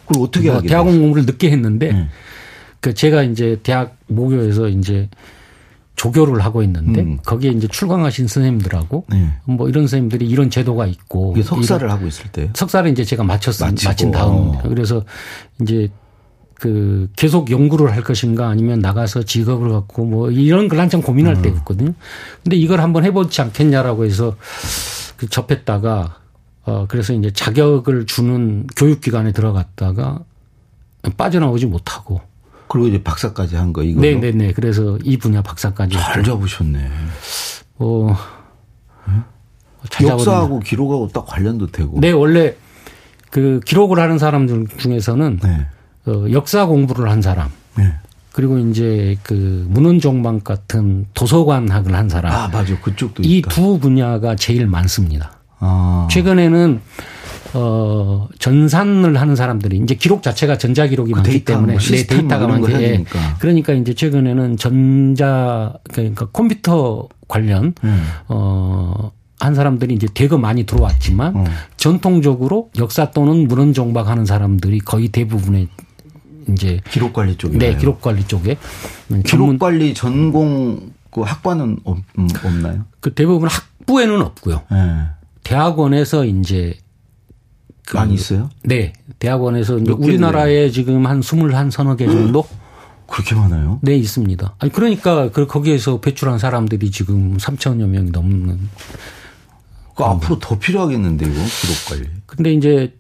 그걸 0.07 0.23
어떻게 0.23 0.51
뭐 0.51 0.61
대학원 0.63 1.01
공부를 1.01 1.27
늦게 1.27 1.51
했는데 1.51 1.93
네. 1.93 2.09
그 2.81 2.95
제가 2.95 3.23
이제 3.23 3.59
대학 3.63 3.97
모교에서 4.07 4.69
이제 4.69 5.09
조교를 5.97 6.45
하고 6.45 6.63
있는데 6.63 7.01
음. 7.01 7.19
거기에 7.25 7.51
이제 7.51 7.67
출강하신 7.67 8.29
선생님들하고 8.29 9.07
네. 9.09 9.33
뭐 9.45 9.69
이런 9.69 9.85
선생님들이 9.85 10.29
이런 10.29 10.51
제도가 10.51 10.87
있고 10.87 11.35
석사를 11.43 11.91
하고 11.91 12.07
있을 12.07 12.31
때 12.31 12.51
석사를 12.55 12.91
이제 12.91 13.03
제가 13.03 13.25
마쳤 13.25 13.55
마친 13.61 14.11
다음입니다. 14.11 14.69
그래서 14.69 15.05
이제 15.61 15.89
그 16.55 17.09
계속 17.17 17.51
연구를 17.51 17.93
할 17.93 18.03
것인가 18.03 18.49
아니면 18.49 18.79
나가서 18.81 19.25
직업을 19.25 19.71
갖고 19.71 20.05
뭐 20.05 20.31
이런 20.31 20.69
걸 20.69 20.81
한참 20.81 21.03
고민할 21.03 21.37
음. 21.37 21.43
때였거든요. 21.43 21.93
근데 22.45 22.57
이걸 22.57 22.81
한번 22.81 23.05
해보지 23.05 23.41
않겠냐라고 23.43 24.05
해서 24.05 24.37
그 24.39 24.96
접했다가 25.31 26.17
어 26.65 26.87
그래서 26.89 27.13
이제 27.13 27.31
자격을 27.33 28.07
주는 28.07 28.67
교육기관에 28.77 29.33
들어갔다가 29.33 30.21
빠져나오지 31.17 31.67
못하고 31.67 32.21
그리고 32.69 32.89
이제 32.89 33.03
박사까지 33.03 33.55
한 33.57 33.73
거 33.73 33.83
이거. 33.85 34.01
네네네. 34.01 34.53
그래서 34.53 34.99
이 35.05 35.17
분야 35.17 35.41
박사까지. 35.43 35.95
잘 35.97 36.25
잡으셨네. 36.25 36.91
어. 37.79 38.17
잘 39.89 40.09
역사하고 40.09 40.59
기록하고 40.61 41.09
딱 41.13 41.27
관련도 41.27 41.69
되고. 41.69 42.01
네, 42.01 42.11
원래 42.11 42.57
그 43.31 43.61
기록을 43.65 44.01
하는 44.01 44.19
사람들 44.19 44.67
중에서는 44.79 45.39
네. 45.43 45.67
어, 46.07 46.27
역사 46.33 46.67
공부를 46.67 47.09
한 47.09 47.23
사람. 47.23 47.51
네. 47.77 47.95
그리고 48.37 48.59
이제 48.59 49.17
그 49.23 49.65
문헌종방 49.71 50.41
같은 50.41 51.07
도서관학을 51.15 51.95
한 51.95 52.11
사람. 52.11 52.31
아, 52.35 52.49
맞아. 52.49 52.79
그쪽도 52.79 53.23
이 53.25 53.41
두 53.41 53.79
분야가 53.79 54.37
제일 54.37 54.67
많습니다. 54.67 55.39
아. 55.59 56.07
최근에는 56.11 56.83
어, 57.55 58.29
전산을 58.39 59.19
하는 59.19 59.37
사람들이 59.37 59.79
이제 59.79 59.95
기록 59.95 60.23
자체가 60.23 60.59
전자 60.59 60.87
기록이 60.87 61.13
그 61.13 61.21
많기 61.21 61.47
때문에 61.47 61.73
뭐 61.73 61.81
네, 61.81 62.07
데이터가 62.07 62.47
많기 62.47 62.67
때문에 62.71 63.05
그러니까 63.39 63.73
이제 63.73 63.95
최근에는 63.95 64.59
전자 64.59 65.73
그러니까 65.85 66.27
컴퓨터 66.27 67.09
관련 67.29 67.73
음. 67.85 68.07
어, 68.29 69.13
한 69.41 69.55
사람들이 69.55 69.95
이제 69.95 70.09
대거 70.13 70.37
많이 70.37 70.65
들어왔지만 70.67 71.37
음. 71.37 71.45
전통적으로 71.79 72.69
역사 72.79 73.11
또는 73.13 73.49
문헌 73.49 73.73
종박하는 73.73 74.27
사람들이 74.27 74.81
거의 74.81 75.09
대부분의 75.09 75.69
이제 76.49 76.81
기록 76.91 77.13
관리 77.13 77.37
쪽에 77.37 77.59
네, 77.59 77.77
기록 77.77 78.01
관리 78.01 78.25
쪽에 78.25 78.57
기록 79.25 79.59
관리 79.59 79.95
전공 79.95 80.93
그 81.11 81.23
학과는 81.23 81.79
없, 81.85 81.99
음, 82.19 82.29
없나요? 82.45 82.85
그 83.01 83.15
대부분 83.15 83.49
학부에는 83.49 84.21
없고요. 84.21 84.63
네. 84.71 85.07
대학원에서 85.45 86.25
이제 86.25 86.75
그 87.87 87.97
많이 87.97 88.15
있어요? 88.15 88.51
네. 88.65 88.93
대학원에서 89.19 89.77
우리나라에 89.77 90.71
지금 90.71 91.07
한 91.07 91.23
스물 91.23 91.55
한 91.55 91.71
서너 91.71 91.97
개 91.97 92.07
정도? 92.07 92.47
그렇게 93.07 93.35
많아요? 93.35 93.79
네, 93.83 93.97
있습니다. 93.97 94.57
아니, 94.59 94.73
그러니까 94.73 95.31
그 95.31 95.47
거기에서 95.47 96.01
배출한 96.01 96.39
사람들이 96.39 96.91
지금 96.91 97.37
3천여 97.37 97.87
명이 97.87 98.11
넘는. 98.11 98.69
그 99.95 100.05
앞으로 100.05 100.39
더 100.39 100.59
필요하겠는데, 100.59 101.25
이거, 101.25 101.35
기록 101.35 101.89
관리. 101.89 102.09
근데 102.27 102.53
이제 102.53 102.95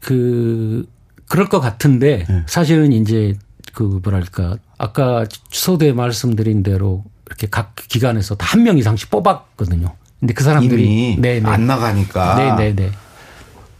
그, 0.00 0.86
그럴 1.34 1.48
것 1.48 1.58
같은데 1.58 2.24
네. 2.28 2.42
사실은 2.46 2.92
이제 2.92 3.34
그 3.72 3.98
뭐랄까 4.04 4.56
아까 4.78 5.24
서두에 5.50 5.92
말씀드린 5.92 6.62
대로 6.62 7.02
이렇게 7.26 7.48
각 7.50 7.74
기관에서 7.74 8.36
다 8.36 8.46
한 8.54 8.62
명 8.62 8.78
이상씩 8.78 9.10
뽑았거든요. 9.10 9.92
근데 10.20 10.32
그 10.32 10.44
사람들이 10.44 11.16
네네. 11.20 11.40
네. 11.40 11.50
안 11.50 11.66
나가니까. 11.66 12.36
네네네. 12.36 12.74
네, 12.76 12.82
네. 12.84 12.90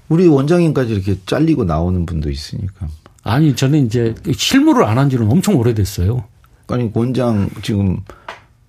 우리 0.09 0.27
원장님까지 0.27 0.93
이렇게 0.95 1.17
잘리고 1.27 1.63
나오는 1.63 2.05
분도 2.05 2.29
있으니까. 2.29 2.89
아니 3.23 3.55
저는 3.55 3.87
이제 3.87 4.17
실무를 4.33 4.85
안 4.85 4.99
한 4.99 5.09
지는 5.09 5.31
엄청 5.31 5.55
오래됐어요. 5.55 6.25
아니 6.67 6.91
원장 6.93 7.49
지금 7.63 8.01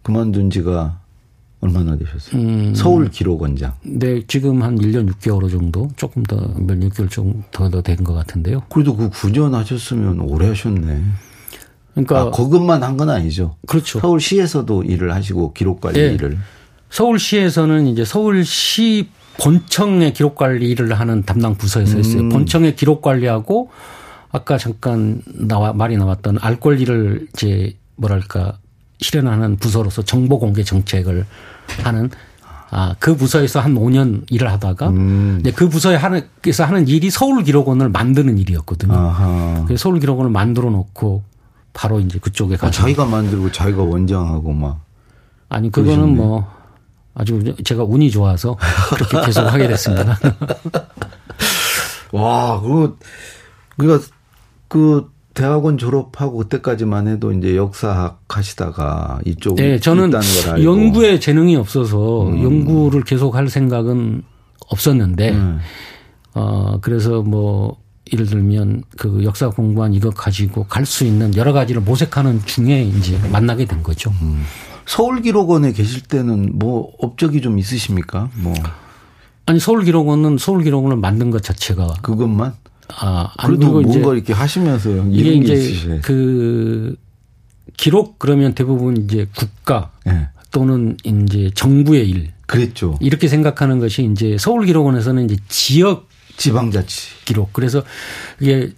그만둔 0.04 0.52
지가 0.52 1.00
얼마나 1.65 1.97
되셨어요? 1.97 2.41
음, 2.41 2.73
서울 2.75 3.10
기록원장. 3.10 3.73
네, 3.84 4.21
지금 4.28 4.62
한 4.63 4.78
1년 4.80 5.12
6개월 5.13 5.49
정도, 5.51 5.89
조금 5.97 6.23
더, 6.23 6.36
몇 6.58 6.80
6개월 6.80 7.10
좀 7.10 7.43
더 7.51 7.69
된 7.82 7.97
것 8.04 8.13
같은데요. 8.13 8.63
그래도 8.69 8.95
그 8.95 9.10
9년 9.10 9.51
하셨으면 9.51 10.19
오래 10.21 10.47
하셨네. 10.47 11.01
그러니까. 11.93 12.21
아, 12.21 12.32
그것만 12.32 12.84
한 12.84 12.97
건 12.97 13.10
아니죠. 13.10 13.56
그렇죠. 13.67 13.99
서울시에서도 13.99 14.84
일을 14.84 15.13
하시고 15.13 15.54
기록 15.54 15.82
관리 15.82 15.99
네. 15.99 16.13
일을. 16.13 16.38
서울시에서는 16.89 17.88
이제 17.88 18.06
서울시 18.06 19.10
본청의 19.39 20.13
기록 20.13 20.36
관리를 20.36 20.93
하는 20.93 21.23
담당 21.23 21.56
부서에서 21.56 21.97
했어요. 21.97 22.21
음. 22.21 22.30
본청의 22.30 22.75
기록 22.78 23.01
관리하고 23.01 23.69
아까 24.32 24.58
잠깐 24.58 25.21
나와 25.25 25.73
말이 25.73 25.97
나왔던 25.97 26.38
알 26.41 26.60
권리를 26.60 27.28
이제 27.34 27.75
뭐랄까 27.97 28.58
실현하는 29.01 29.58
부서로서 29.58 30.04
정보 30.04 30.39
공개 30.39 30.63
정책을 30.63 31.25
하는 31.84 32.10
아, 32.71 32.95
그 32.99 33.15
부서에서 33.15 33.60
한 33.60 33.75
5년 33.75 34.23
일을 34.30 34.51
하다가 34.51 34.89
음. 34.89 35.43
그 35.56 35.69
부서에 35.69 35.95
하는 35.95 36.28
그래서 36.41 36.65
하는 36.65 36.88
일이 36.88 37.10
서울 37.10 37.43
기록원을 37.43 37.89
만드는 37.89 38.38
일이었거든요. 38.38 38.93
아하. 38.93 39.63
그래서 39.65 39.84
서울 39.84 39.99
기록원을 39.99 40.32
만들어 40.32 40.69
놓고 40.69 41.23
바로 41.73 41.99
이제 41.99 42.19
그쪽에 42.19 42.58
가서 42.58 42.67
아, 42.67 42.71
자기가 42.71 43.06
만들고 43.06 43.51
자기가 43.51 43.84
원장하고 43.84 44.51
막 44.54 44.82
아니 45.49 45.71
그거는 45.71 45.95
그러셨네. 45.95 46.15
뭐 46.15 46.51
아주 47.13 47.56
제가 47.63 47.84
운이 47.84 48.12
좋아서 48.12 48.58
그렇게 48.93 49.25
계속 49.25 49.41
하게 49.41 49.67
됐습니다. 49.69 50.19
와, 52.12 52.60
그, 52.62 52.97
그니까 53.78 53.99
그 54.67 55.10
대학원 55.36 55.78
졸업하고 55.78 56.38
그때까지만 56.38 57.08
해도 57.08 57.32
이제 57.32 57.56
역사학 57.56 58.24
하시다가 58.30 59.19
이쪽 59.26 59.58
네, 59.58 59.80
저는 59.80 60.12
연구에 60.63 61.19
재능이 61.19 61.58
없어서 61.58 62.30
음. 62.30 62.41
연구를 62.41 63.04
계속 63.04 63.36
할 63.36 63.50
생각은 63.50 64.24
없었는데 64.69 65.32
음. 65.32 65.60
어 66.34 66.80
그래서 66.82 67.21
뭐 67.21 67.78
예를 68.13 68.26
들면 68.28 68.84
그 68.98 69.24
역사 69.24 69.50
공부한 69.50 69.93
이거 69.93 70.10
가지고 70.10 70.63
갈 70.65 70.86
수 70.86 71.04
있는 71.04 71.36
여러 71.36 71.52
가지를 71.54 71.82
모색하는 71.82 72.45
중에 72.45 72.84
이제 72.84 73.19
만나게 73.32 73.65
된 73.65 73.84
거죠. 73.84 74.12
음. 74.21 74.43
서울기록원에 74.86 75.74
계실 75.74 76.02
때는 76.02 76.52
뭐 76.54 76.93
업적이 77.00 77.41
좀 77.41 77.60
있으십니까? 77.60 78.30
뭐 78.36 78.54
아니 79.48 79.60
서울기록원은 79.60 80.38
서울기록원을 80.38 80.98
만든 80.98 81.30
것 81.30 81.43
자체가 81.43 81.95
그것만 82.04 82.54
아 82.89 83.34
그래도 83.39 83.82
뭔가 83.82 84.13
이렇게 84.13 84.34
하시면서 84.34 84.89
이게 85.12 85.34
이제 85.34 85.54
있으셔. 85.54 86.00
그 86.02 86.95
기록 87.78 88.19
그러면 88.19 88.54
대부분 88.54 88.98
이제 88.98 89.28
국가 89.36 89.91
네. 90.06 90.28
또는 90.52 90.98
이제 91.04 91.52
정부의 91.54 92.10
일 92.10 92.32
그랬죠. 92.45 92.98
이렇게 93.02 93.28
생각하는 93.28 93.80
것이 93.80 94.04
이제 94.12 94.38
서울 94.39 94.65
기록원에서는 94.65 95.26
이제 95.26 95.38
지역 95.50 96.08
지방자치 96.38 97.26
기록 97.26 97.54
그래서 97.54 97.84
이게 98.39 98.71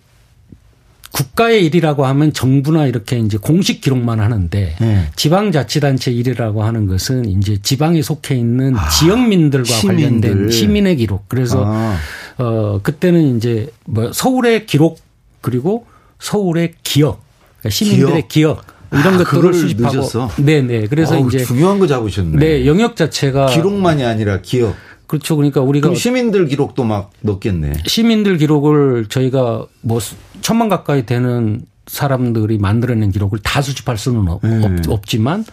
국가의 1.11 1.65
일이라고 1.65 2.05
하면 2.05 2.33
정부나 2.33 2.85
이렇게 2.85 3.17
이제 3.17 3.37
공식 3.37 3.81
기록만 3.81 4.19
하는데 4.19 4.75
네. 4.79 5.09
지방자치단체 5.15 6.11
일이라고 6.11 6.63
하는 6.63 6.85
것은 6.85 7.25
이제 7.25 7.57
지방에 7.61 8.01
속해 8.01 8.35
있는 8.35 8.75
아, 8.75 8.89
지역민들과 8.89 9.65
시민들. 9.65 10.29
관련된 10.29 10.51
시민의 10.51 10.97
기록. 10.97 11.27
그래서 11.27 11.63
아. 11.65 11.97
어 12.37 12.79
그때는 12.83 13.37
이제 13.37 13.69
뭐 13.85 14.11
서울의 14.13 14.65
기록 14.65 14.99
그리고 15.41 15.85
서울의 16.19 16.73
기억, 16.83 17.21
그러니까 17.59 17.69
시민들의 17.69 18.27
기억. 18.27 18.63
기억. 18.63 18.77
이런 18.89 19.15
아, 19.15 19.17
것들을 19.17 19.53
수집하고 19.53 20.01
네네 20.37 20.87
그래서 20.87 21.17
어우, 21.17 21.27
이제 21.27 21.43
중요한 21.43 21.77
거 21.77 21.87
잡으셨네. 21.87 22.37
네 22.37 22.65
영역 22.65 22.95
자체가 22.95 23.47
기록만이 23.47 24.03
아니라 24.05 24.41
기억. 24.41 24.75
그렇죠. 25.07 25.35
그러니까 25.37 25.61
우리가 25.61 25.93
시민들 25.95 26.47
기록도 26.47 26.83
막 26.83 27.11
넣겠네. 27.21 27.73
시민들 27.85 28.37
기록을 28.37 29.07
저희가 29.09 29.65
뭐 29.81 29.99
천만 30.41 30.69
가까이 30.69 31.05
되는 31.05 31.61
사람들이 31.87 32.57
만들어낸 32.57 33.11
기록을 33.11 33.39
다 33.39 33.61
수집할 33.61 33.97
수는 33.97 34.27
없, 34.27 34.41
네. 34.43 34.67
지만 35.05 35.45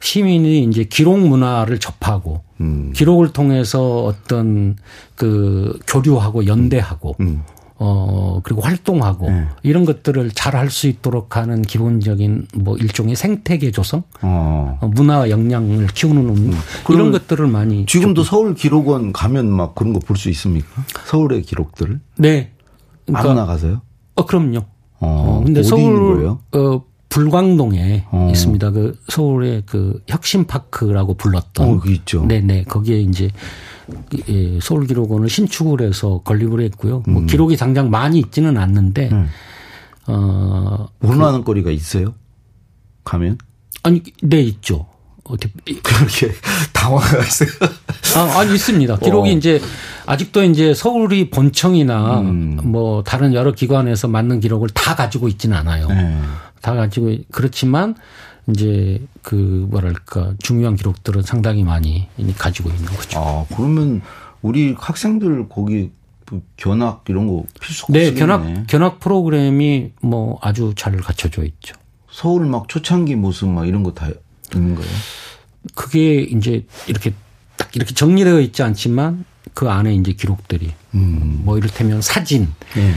시민이 0.00 0.64
이제 0.64 0.84
기록 0.84 1.18
문화를 1.18 1.78
접하고 1.78 2.42
음. 2.60 2.92
기록을 2.94 3.32
통해서 3.32 4.04
어떤 4.04 4.76
그 5.14 5.78
교류하고 5.86 6.46
연대하고 6.46 7.16
음. 7.20 7.42
어, 7.78 8.40
그리고 8.42 8.62
활동하고 8.62 9.30
네. 9.30 9.46
이런 9.62 9.84
것들을 9.84 10.30
잘 10.30 10.54
할 10.56 10.70
수 10.70 10.86
있도록 10.88 11.36
하는 11.36 11.60
기본적인 11.60 12.48
뭐 12.54 12.76
일종의 12.78 13.14
생태계 13.16 13.70
조성, 13.70 14.02
어. 14.22 14.78
어, 14.80 14.88
문화 14.88 15.28
역량을 15.28 15.88
키우는 15.88 16.28
음, 16.28 16.46
이런 16.48 16.60
그러면 16.84 17.12
것들을 17.12 17.46
많이 17.46 17.84
지금도 17.84 18.24
서울 18.24 18.54
기록원 18.54 19.12
가면 19.12 19.50
막 19.50 19.74
그런 19.74 19.92
거 19.92 19.98
볼 20.00 20.16
수 20.16 20.30
있습니까? 20.30 20.68
서울의 21.04 21.42
기록들을 21.42 22.00
네. 22.16 22.52
아무나 23.12 23.44
가서요? 23.44 23.82
어, 24.14 24.24
그럼요. 24.24 24.64
어, 25.00 25.40
어, 25.40 25.42
근데 25.44 25.62
서울? 25.62 26.26
어, 26.26 26.84
불광동에 27.08 28.06
어. 28.10 28.28
있습니다. 28.30 28.70
그 28.72 28.98
서울의 29.08 29.62
그 29.66 30.02
혁신파크라고 30.08 31.14
불렀던. 31.14 31.68
어, 31.68 31.80
그 31.80 31.90
있죠. 31.92 32.26
네네. 32.26 32.64
거기에 32.64 33.00
이제 33.00 33.30
예, 34.28 34.58
서울기록원을 34.60 35.28
신축을 35.28 35.80
해서 35.80 36.20
건립을 36.24 36.60
했고요. 36.62 37.04
뭐 37.06 37.22
음. 37.22 37.26
기록이 37.26 37.56
당장 37.56 37.90
많이 37.90 38.18
있지는 38.18 38.56
않는데, 38.58 39.10
어, 40.08 40.86
원하는 41.00 41.44
거리가 41.44 41.70
있어요? 41.70 42.14
가면? 43.04 43.38
아니, 43.84 44.02
네, 44.22 44.40
있죠. 44.42 44.86
어떻게, 45.28 45.52
그렇게 45.82 46.32
당황하세요. 46.72 47.48
아, 48.16 48.38
아니, 48.40 48.54
있습니다. 48.54 48.98
기록이 48.98 49.30
어. 49.30 49.32
이제 49.32 49.60
아직도 50.06 50.44
이제 50.44 50.74
서울이 50.74 51.30
본청이나 51.30 52.20
음. 52.20 52.60
뭐 52.64 53.02
다른 53.02 53.34
여러 53.34 53.52
기관에서 53.52 54.08
맞는 54.08 54.40
기록을 54.40 54.68
다 54.70 54.94
가지고 54.94 55.28
있지는 55.28 55.56
않아요. 55.58 55.88
네. 55.88 56.20
다 56.62 56.74
가지고 56.74 57.14
그렇지만 57.30 57.94
이제 58.48 59.00
그 59.22 59.66
뭐랄까 59.70 60.34
중요한 60.38 60.76
기록들은 60.76 61.22
상당히 61.22 61.64
많이 61.64 62.08
가지고 62.38 62.70
있는 62.70 62.86
거죠. 62.86 63.18
아, 63.18 63.44
그러면 63.56 64.02
우리 64.42 64.74
학생들 64.78 65.48
거기 65.48 65.90
그 66.24 66.40
견학 66.56 67.04
이런 67.08 67.26
거 67.26 67.44
필수가 67.60 67.92
네. 67.92 68.14
견학 68.14 68.66
견학 68.66 69.00
프로그램이 69.00 69.92
뭐 70.00 70.38
아주 70.42 70.72
잘 70.76 70.96
갖춰져 70.96 71.44
있죠. 71.44 71.74
서울 72.10 72.46
막 72.46 72.68
초창기 72.68 73.16
모습 73.16 73.48
막 73.48 73.66
이런 73.66 73.82
거 73.82 73.92
다 73.92 74.08
있는 74.54 74.74
거예요? 74.74 74.90
그게 75.74 76.20
이제 76.22 76.64
이렇게 76.86 77.12
딱 77.56 77.74
이렇게 77.74 77.94
정리되어 77.94 78.40
있지 78.40 78.62
않지만 78.62 79.24
그 79.54 79.68
안에 79.68 79.94
이제 79.94 80.12
기록들이 80.12 80.72
음. 80.94 81.40
뭐 81.44 81.56
이를테면 81.56 82.02
사진, 82.02 82.48
네. 82.74 82.92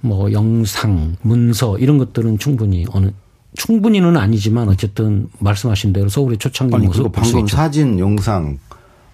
뭐 0.00 0.30
영상, 0.32 1.16
문서 1.22 1.78
이런 1.78 1.98
것들은 1.98 2.38
충분히 2.38 2.84
어느 2.90 3.10
충분히는 3.56 4.16
아니지만 4.16 4.68
어쨌든 4.68 5.28
말씀하신 5.38 5.92
대로 5.92 6.08
서울의 6.08 6.38
초창기 6.38 6.74
아니, 6.74 6.86
모습 6.86 7.10
방금. 7.12 7.46
사진, 7.46 7.98
영상, 7.98 8.58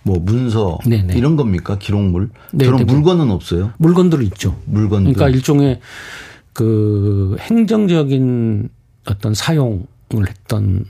뭐 0.02 0.18
문서 0.18 0.78
네네. 0.86 1.14
이런 1.16 1.36
겁니까? 1.36 1.78
기록물? 1.78 2.30
네, 2.52 2.64
그런 2.64 2.78
네, 2.80 2.86
네. 2.86 2.92
물건은 2.92 3.30
없어요? 3.30 3.72
물건들이 3.78 4.24
있죠. 4.26 4.56
물건들. 4.64 5.12
그러니까 5.12 5.36
일종의 5.36 5.80
그 6.52 7.36
행정적인 7.38 8.70
어떤 9.06 9.34
사용을 9.34 9.86
했던 10.26 10.86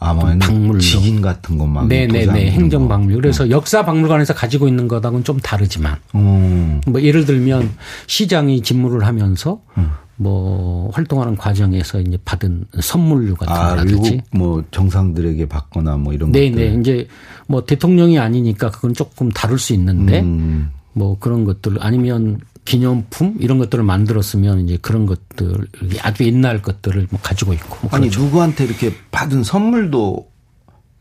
아마 0.00 0.36
박물로. 0.38 0.78
지진 0.80 1.20
같은 1.20 1.58
것만 1.58 1.86
네네네 1.88 2.50
행정 2.52 2.88
박물. 2.88 3.20
그래서 3.20 3.50
역사 3.50 3.84
박물관에서 3.84 4.34
가지고 4.34 4.66
있는 4.66 4.88
것하고는 4.88 5.24
좀 5.24 5.38
다르지만 5.38 5.96
음. 6.14 6.80
뭐 6.86 7.02
예를 7.02 7.26
들면 7.26 7.70
시장이 8.06 8.62
집무를 8.62 9.06
하면서 9.06 9.60
뭐 10.16 10.90
활동하는 10.92 11.36
과정에서 11.36 12.00
이제 12.00 12.18
받은 12.24 12.64
선물류 12.80 13.36
같은 13.36 13.54
아, 13.54 13.70
거라든지 13.70 14.20
뭐 14.32 14.64
정상들에게 14.70 15.46
받거나 15.46 15.96
뭐 15.98 16.12
이런 16.14 16.32
네네 16.32 16.50
것들. 16.50 16.80
이제 16.80 17.08
뭐 17.46 17.64
대통령이 17.64 18.18
아니니까 18.18 18.70
그건 18.70 18.94
조금 18.94 19.30
다를 19.30 19.58
수 19.58 19.74
있는데 19.74 20.20
음. 20.20 20.70
뭐 20.92 21.18
그런 21.18 21.44
것들 21.44 21.76
아니면 21.80 22.40
기념품 22.64 23.36
이런 23.40 23.58
것들을 23.58 23.82
만들었으면 23.84 24.60
이제 24.60 24.78
그런 24.80 25.06
것들 25.06 25.66
아주 26.02 26.24
옛날 26.24 26.62
것들을 26.62 27.08
뭐 27.10 27.20
가지고 27.22 27.52
있고 27.54 27.78
뭐 27.82 27.90
아니 27.92 28.08
그렇죠. 28.08 28.24
누구한테 28.24 28.64
이렇게 28.64 28.94
받은 29.10 29.42
선물도 29.44 30.28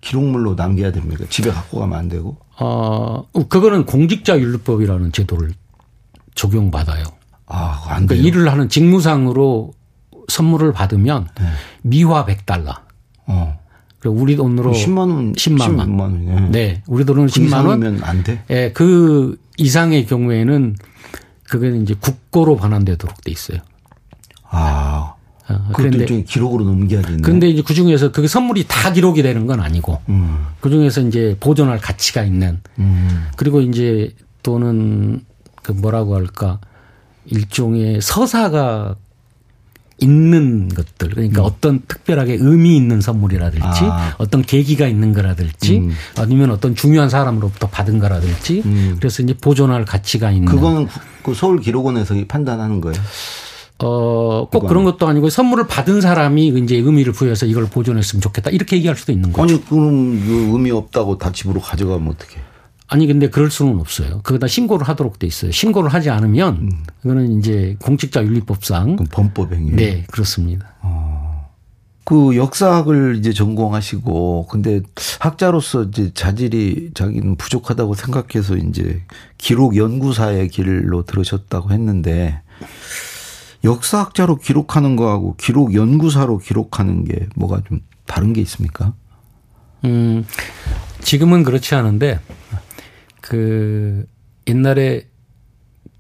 기록물로 0.02 0.56
남겨야 0.56 0.92
됩니까? 0.92 1.26
집에 1.30 1.52
갖고 1.52 1.80
가면 1.80 1.98
안 2.00 2.08
되고. 2.08 2.38
어 2.58 3.24
그거는 3.50 3.86
공직자윤리법이라는 3.86 5.12
제도를 5.12 5.54
적용받아요. 6.36 7.04
아, 7.48 7.84
안 7.88 8.06
그러니까. 8.08 8.16
일을 8.28 8.52
하는 8.52 8.70
직무상으로 8.70 9.74
선물을 10.28 10.72
받으면 10.72 11.28
네. 11.40 11.46
미화 11.82 12.26
100달러. 12.26 12.76
어. 13.26 13.60
우리 14.06 14.36
돈으로 14.36 14.72
10만 14.72 14.98
원, 14.98 15.34
10만 15.34 15.78
원. 15.78 15.78
10만 15.78 16.00
원이네. 16.00 16.50
네, 16.52 16.84
우리 16.88 17.04
돈으로 17.06 17.26
그 17.26 17.32
10만 17.32 17.66
원. 17.66 18.04
안 18.04 18.24
돼? 18.24 18.44
예, 18.50 18.72
그 18.74 19.38
이상의 19.58 20.06
경우에는 20.06 20.76
그게 21.44 21.76
이제 21.78 21.96
국고로 22.00 22.56
반환되도록 22.56 23.22
돼 23.24 23.32
있어요. 23.32 23.60
아. 24.50 25.16
어, 25.50 25.54
그것도 25.72 25.90
그런데 25.90 26.24
기록으로 26.24 26.64
넘겨야 26.64 27.02
되네. 27.02 27.22
근데 27.22 27.50
이제 27.50 27.64
그 27.66 27.74
중에서 27.74 28.12
그 28.12 28.28
선물이 28.28 28.66
다 28.68 28.94
기록이 28.94 29.24
되는 29.24 29.48
건 29.48 29.60
아니고 29.60 30.00
음. 30.08 30.46
그 30.62 30.70
중에서 30.70 31.02
이제 31.02 31.36
보존할 31.40 31.80
가치가 31.80 32.24
있는 32.24 32.62
음. 32.78 33.28
그리고 33.36 33.60
이제 33.62 34.14
또는 34.44 35.26
그 35.64 35.72
뭐라고 35.72 36.16
할까 36.16 36.60
일종의 37.26 38.00
서사가 38.02 38.96
있는 40.02 40.70
것들 40.70 41.10
그러니까 41.10 41.42
어떤 41.44 41.82
특별하게 41.88 42.38
의미 42.40 42.76
있는 42.76 43.02
선물이라든지 43.02 43.84
음. 43.84 43.90
아. 43.92 44.16
어떤 44.18 44.42
계기가 44.42 44.88
있는 44.88 45.14
거라든지 45.14 45.78
음. 45.80 45.92
아니면 46.18 46.52
어떤 46.52 46.76
중요한 46.76 47.10
사람으로부터 47.10 47.68
받은 47.70 48.00
거라든지 48.00 48.62
음. 48.66 48.96
그래서 49.00 49.24
이제 49.24 49.34
보존할 49.40 49.86
가치가 49.86 50.32
있는 50.32 50.46
그거는 50.46 50.88
구- 50.88 51.00
그 51.24 51.34
서울 51.34 51.60
기록원에서 51.60 52.16
판단하는 52.28 52.82
거예요. 52.82 53.00
어, 53.82 54.48
꼭 54.52 54.68
그런 54.68 54.84
것도 54.84 55.08
아니고 55.08 55.30
선물을 55.30 55.68
받은 55.68 56.02
사람이 56.02 56.48
이제 56.48 56.76
의미를 56.76 57.14
부여해서 57.14 57.46
이걸 57.46 57.66
보존했으면 57.68 58.22
좋겠다. 58.22 58.50
이렇게 58.50 58.76
얘기할 58.76 58.98
수도 58.98 59.12
있는 59.14 59.32
거죠. 59.32 59.54
아니 59.54 59.66
그럼 59.66 60.22
의미 60.54 60.70
없다고 60.72 61.18
다 61.18 61.32
집으로 61.32 61.62
가져가면 61.62 62.10
어떡해? 62.10 62.42
아니, 62.90 63.06
근데 63.06 63.30
그럴 63.30 63.52
수는 63.52 63.80
없어요. 63.80 64.22
그거 64.24 64.40
다 64.40 64.48
신고를 64.48 64.88
하도록 64.88 65.18
돼 65.20 65.28
있어요. 65.28 65.52
신고를 65.52 65.94
하지 65.94 66.10
않으면 66.10 66.72
그거는 67.02 67.38
이제 67.38 67.78
공직자 67.80 68.24
윤리법상 68.24 68.98
범법 69.12 69.54
행위. 69.54 69.72
네, 69.72 70.06
그렇습니다. 70.10 70.74
그 72.10 72.36
역사학을 72.36 73.18
이제 73.18 73.32
전공하시고 73.32 74.48
근데 74.50 74.82
학자로서 75.20 75.84
이제 75.84 76.10
자질이 76.16 76.90
자기는 76.96 77.36
부족하다고 77.36 77.94
생각해서 77.94 78.58
이제 78.58 79.04
기록 79.38 79.76
연구사의 79.76 80.48
길로 80.48 81.06
들으셨다고 81.06 81.70
했는데 81.70 82.42
역사학자로 83.64 84.38
기록하는 84.38 84.96
거하고 84.96 85.36
기록 85.38 85.76
연구사로 85.76 86.40
기록하는 86.40 87.04
게 87.06 87.28
뭐가 87.36 87.62
좀 87.68 87.82
다른 88.08 88.34
게 88.34 88.42
있습니까? 88.42 88.96
음, 89.86 90.26
지금은 91.02 91.44
그렇지 91.44 91.76
않은데 91.76 92.20
그 93.30 94.08
옛날에 94.48 95.06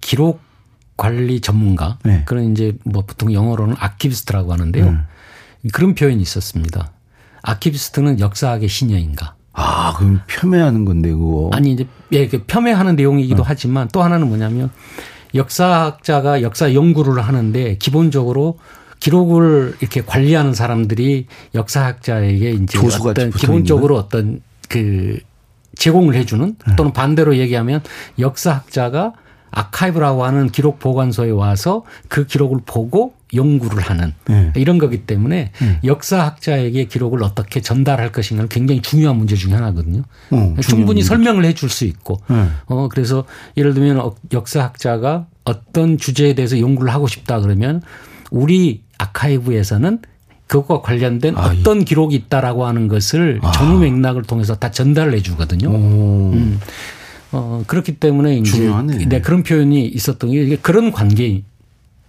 기록 0.02 0.42
관리 0.98 1.42
전문가 1.42 2.00
네. 2.04 2.24
그런 2.26 2.52
이제 2.52 2.76
뭐 2.84 3.04
보통 3.06 3.32
영어로는 3.32 3.76
아키비스트라고 3.78 4.52
하는데요. 4.52 4.98
그런 5.72 5.94
표현이 5.94 6.20
있었습니다. 6.24 6.92
아키비스트는 7.44 8.20
역사학의 8.20 8.68
신여인가? 8.68 9.36
아, 9.54 9.94
그럼 9.96 10.22
폄훼하는 10.26 10.86
건데 10.86 11.12
그거. 11.12 11.52
아니 11.54 11.74
이제 11.74 11.86
예, 12.14 12.28
그 12.28 12.44
폄훼하는 12.46 12.96
내용이기도 12.96 13.44
하지만 13.44 13.88
또 13.90 14.02
하나는 14.02 14.28
뭐냐면 14.28 14.72
역사학자가 15.36 16.42
역사 16.42 16.74
연구를 16.74 17.22
하는데 17.22 17.78
기본적으로 17.78 18.58
기록을 19.00 19.76
이렇게 19.82 20.02
관리하는 20.02 20.56
사람들이 20.56 21.28
역사학자에게 21.54 22.52
이제 22.54 22.80
어떤 22.80 23.30
기본적으로 23.30 23.98
어떤 23.98 24.42
그 24.68 25.20
제공을 25.76 26.16
해주는 26.16 26.56
또는 26.78 26.94
반대로 26.94 27.38
얘기하면 27.38 27.82
역사학자가 28.18 29.14
아카이브라고 29.52 30.24
하는 30.24 30.50
기록 30.50 30.80
보관소에 30.80 31.32
와서 31.32 31.84
그 32.08 32.26
기록을 32.26 32.60
보고 32.66 33.14
연구를 33.34 33.82
하는 33.82 34.14
네. 34.26 34.52
이런 34.56 34.80
거기 34.80 35.06
때문에 35.06 35.52
역사학자에게 35.84 36.86
기록을 36.86 37.24
어떻게 37.24 37.62
전달할 37.62 38.12
것인가는 38.12 38.50
굉장히 38.50 38.82
중요한 38.82 39.18
문제 39.18 39.36
중에 39.36 39.54
하나거든요. 39.54 40.04
어, 40.32 40.56
충분히 40.62 41.04
설명을 41.04 41.46
해줄 41.46 41.70
수 41.70 41.86
있고 41.86 42.20
네. 42.28 42.48
어 42.66 42.88
그래서 42.90 43.26
예를 43.58 43.74
들면 43.74 44.00
어, 44.00 44.16
역사학자가 44.32 45.28
어떤 45.46 45.98
주제에 45.98 46.34
대해서 46.34 46.60
연구를 46.60 46.94
하고 46.94 47.08
싶다 47.08 47.40
그러면 47.40 47.82
우리 48.32 48.84
아카이브에서는 48.98 50.00
그것과 50.50 50.82
관련된 50.82 51.38
아, 51.38 51.54
어떤 51.54 51.86
기록이 51.86 52.16
있다라고 52.16 52.66
하는 52.66 52.88
것을 52.88 53.40
전후 53.54 53.80
맥락을 53.80 54.24
통해서 54.24 54.56
다 54.56 54.72
전달을 54.72 55.14
해 55.14 55.22
주거든요. 55.22 55.70
오. 55.70 56.32
음. 56.34 56.60
어, 57.32 57.64
그렇기 57.68 57.98
때문에 57.98 58.38
이제 58.38 58.52
중요하네. 58.52 59.06
네, 59.06 59.22
그런 59.22 59.44
표현이 59.44 59.86
있었던 59.86 60.32
게 60.32 60.58
그런 60.58 60.92
관계 60.92 61.44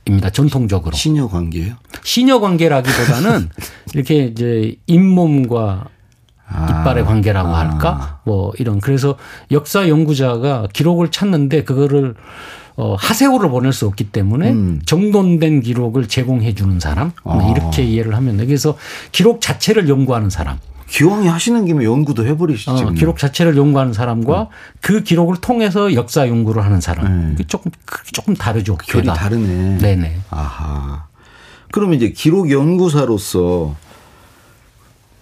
입니다. 0.06 0.30
전통적으로. 0.30 0.96
시녀 0.96 1.28
관계예요? 1.28 1.74
시녀 2.02 2.40
관계라기보다는 2.40 3.50
이렇게 3.92 4.24
이제 4.24 4.74
잇몸과 4.86 5.88
아. 6.48 6.80
이빨의 6.80 7.04
관계라고 7.04 7.50
아. 7.50 7.58
할까? 7.58 8.20
뭐 8.24 8.54
이런 8.58 8.80
그래서 8.80 9.16
역사 9.50 9.86
연구자가 9.86 10.68
기록을 10.72 11.10
찾는데 11.10 11.64
그거를 11.64 12.14
어, 12.80 12.94
하세호를 12.98 13.50
보낼 13.50 13.74
수 13.74 13.86
없기 13.86 14.04
때문에 14.10 14.52
음. 14.52 14.80
정돈된 14.86 15.60
기록을 15.60 16.08
제공해 16.08 16.54
주는 16.54 16.80
사람 16.80 17.12
아. 17.24 17.52
이렇게 17.54 17.82
이해를 17.82 18.14
하면 18.16 18.38
돼. 18.38 18.46
그래서 18.46 18.76
기록 19.12 19.42
자체를 19.42 19.86
연구하는 19.88 20.30
사람. 20.30 20.58
기왕에 20.88 21.28
하시는 21.28 21.66
김에 21.66 21.84
연구도 21.84 22.26
해버리시죠. 22.26 22.72
어, 22.72 22.90
기록 22.92 23.18
자체를 23.18 23.56
연구하는 23.56 23.92
사람과 23.92 24.42
음. 24.42 24.46
그 24.80 25.02
기록을 25.02 25.36
통해서 25.36 25.92
역사 25.94 26.26
연구를 26.26 26.64
하는 26.64 26.80
사람. 26.80 27.36
네. 27.36 27.44
조금 27.46 27.70
조금 28.12 28.34
다르죠. 28.34 28.76
결이 28.78 29.06
다르네. 29.06 29.78
네네. 29.78 30.16
아하. 30.30 31.04
그러면 31.70 31.96
이제 31.96 32.08
기록 32.10 32.50
연구사로서 32.50 33.76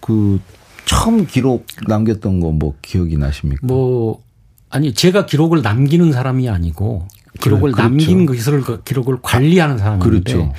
그 0.01 0.41
처음 0.87 1.27
기록 1.27 1.67
남겼던 1.87 2.41
거 2.41 2.51
뭐 2.53 2.75
기억이 2.81 3.19
나십니까? 3.19 3.67
뭐 3.67 4.23
아니 4.71 4.95
제가 4.95 5.27
기록을 5.27 5.61
남기는 5.61 6.13
사람이 6.13 6.49
아니고 6.49 7.07
기록을 7.49 7.73
그렇죠. 7.73 7.89
남긴 7.89 8.27
것을 8.27 8.61
그 8.63 8.83
기록을 8.83 9.19
관리하는 9.23 9.79
사람인데 9.79 10.09
그렇죠. 10.09 10.53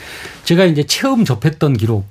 제가 0.43 0.65
이제 0.65 0.83
처음 0.83 1.25
접했던 1.25 1.77
기록 1.77 2.05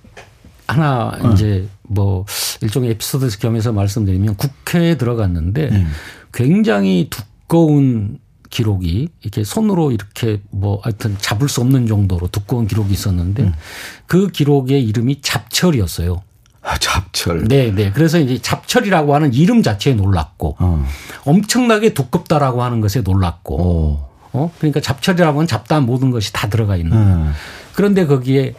하나 0.66 1.12
어. 1.20 1.32
이제 1.32 1.68
뭐 1.82 2.24
일종의 2.60 2.90
에피소드 2.90 3.38
겸해서 3.38 3.72
말씀드리면 3.72 4.36
국회에 4.36 4.96
들어갔는데 4.96 5.68
음. 5.70 5.90
굉장히 6.32 7.08
두꺼운 7.10 8.18
기록이 8.50 9.08
이렇게 9.22 9.44
손으로 9.44 9.90
이렇게 9.92 10.40
뭐 10.50 10.80
하여튼 10.82 11.16
잡을 11.18 11.48
수 11.48 11.60
없는 11.60 11.86
정도로 11.86 12.28
두꺼운 12.28 12.66
기록이 12.66 12.92
있었는데 12.92 13.42
음. 13.44 13.54
그 14.06 14.28
기록의 14.28 14.82
이름이 14.84 15.20
잡철이었어요. 15.20 16.22
아, 16.62 16.76
잡철. 16.78 17.44
네, 17.44 17.72
네. 17.74 17.90
그래서 17.92 18.18
이제 18.18 18.38
잡철이라고 18.40 19.14
하는 19.14 19.32
이름 19.32 19.62
자체에 19.62 19.94
놀랐고 19.94 20.56
어. 20.58 20.86
엄청나게 21.24 21.94
두껍다라고 21.94 22.62
하는 22.62 22.80
것에 22.80 23.00
놀랐고 23.00 23.56
어. 23.60 24.07
어? 24.38 24.52
그러니까 24.58 24.80
잡철이라고 24.80 25.38
하면 25.38 25.46
잡다한 25.46 25.84
모든 25.84 26.10
것이 26.10 26.32
다 26.32 26.48
들어가 26.48 26.76
있는. 26.76 26.96
음. 26.96 27.32
그런데 27.74 28.06
거기에 28.06 28.54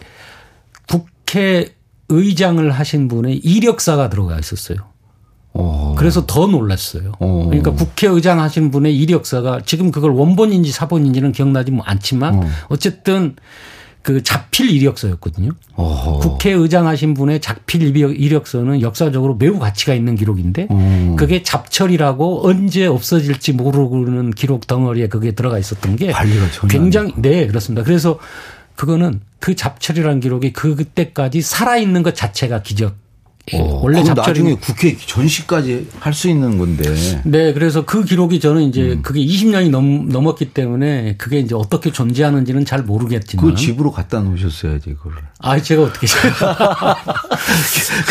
국회 0.88 1.74
의장을 2.10 2.70
하신 2.72 3.08
분의 3.08 3.38
이력사가 3.38 4.10
들어가 4.10 4.38
있었어요. 4.38 4.78
오. 5.54 5.96
그래서 5.96 6.26
더 6.26 6.48
놀랐어요. 6.48 7.14
오. 7.20 7.46
그러니까 7.46 7.72
국회의장 7.72 8.40
하신 8.40 8.72
분의 8.72 8.96
이력사가 8.98 9.62
지금 9.66 9.92
그걸 9.92 10.12
원본인지 10.12 10.72
사본인지는 10.72 11.32
기억나지 11.32 11.72
뭐 11.72 11.84
않지만 11.86 12.36
오. 12.36 12.44
어쨌든 12.70 13.36
그 14.02 14.24
자필 14.24 14.72
이력서였거든요. 14.72 15.52
어허. 15.76 16.20
국회의장 16.20 16.88
하신 16.88 17.14
분의 17.14 17.42
자필 17.42 17.96
이력서는 17.96 18.82
역사적으로 18.82 19.36
매우 19.36 19.60
가치가 19.60 19.94
있는 19.94 20.16
기록인데 20.16 20.68
음. 20.72 21.16
그게 21.18 21.44
잡철이라고 21.44 22.48
언제 22.48 22.86
없어질지 22.86 23.54
모르는 23.54 24.32
기록 24.32 24.68
덩어리에 24.68 25.08
그게 25.08 25.32
들어가 25.32 25.60
있었던 25.60 25.96
게 25.98 26.14
굉장히 26.70 27.14
네 27.18 27.48
그렇습니다. 27.48 27.84
그래서 27.84 28.20
그거는 28.76 29.20
그 29.40 29.56
잡철이라는 29.56 30.22
기록이 30.22 30.54
그 30.54 30.76
그때까지 30.76 31.42
살아 31.42 31.78
있는 31.78 32.02
것 32.02 32.16
자체가 32.16 32.62
기적 32.62 32.96
어, 33.54 33.80
원래 33.84 34.04
잡철이 34.04 34.28
나중에 34.40 34.56
국회 34.56 34.96
전시까지 34.98 35.88
할 36.00 36.14
수 36.14 36.28
있는 36.30 36.58
건데. 36.58 36.84
네, 37.24 37.54
그래서 37.54 37.86
그 37.86 38.04
기록이 38.04 38.40
저는 38.42 38.64
이제 38.64 38.82
음. 38.94 39.02
그게 39.02 39.22
20년이 39.26 39.70
넘, 39.70 40.10
넘었기 40.10 40.54
때문에 40.54 41.16
그게 41.18 41.40
이제 41.40 41.56
어떻게 41.56 41.92
존재하는지는 41.94 42.66
잘 42.66 42.84
모르겠지만. 42.84 43.46
그 43.46 43.56
집으로 43.56 43.92
갖다 43.92 44.20
놓으셨어야지 44.20 44.96
그걸. 44.96 45.14
아, 45.40 45.58
제가 45.62 45.84
어떻게. 45.84 46.08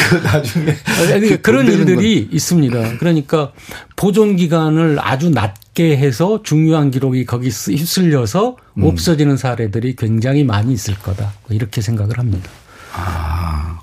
그 0.08 0.14
나중에. 0.16 0.74
그러니까 1.06 1.36
그런 1.42 1.66
일들이 1.66 2.24
건. 2.26 2.34
있습니다. 2.34 2.96
그러니까 2.98 3.52
보존 3.96 4.36
기간을 4.36 4.98
아주 5.00 5.28
낮게 5.30 5.96
해서 5.98 6.40
중요한 6.42 6.90
기록이 6.90 7.26
거기 7.26 7.48
휩쓸려서 7.50 8.56
음. 8.78 8.84
없어지는 8.84 9.36
사례들이 9.36 9.96
굉장히 9.96 10.44
많이 10.44 10.72
있을 10.72 10.94
거다. 10.94 11.32
이렇게 11.50 11.80
생각을 11.82 12.18
합니다. 12.18 12.48
아, 12.94 13.27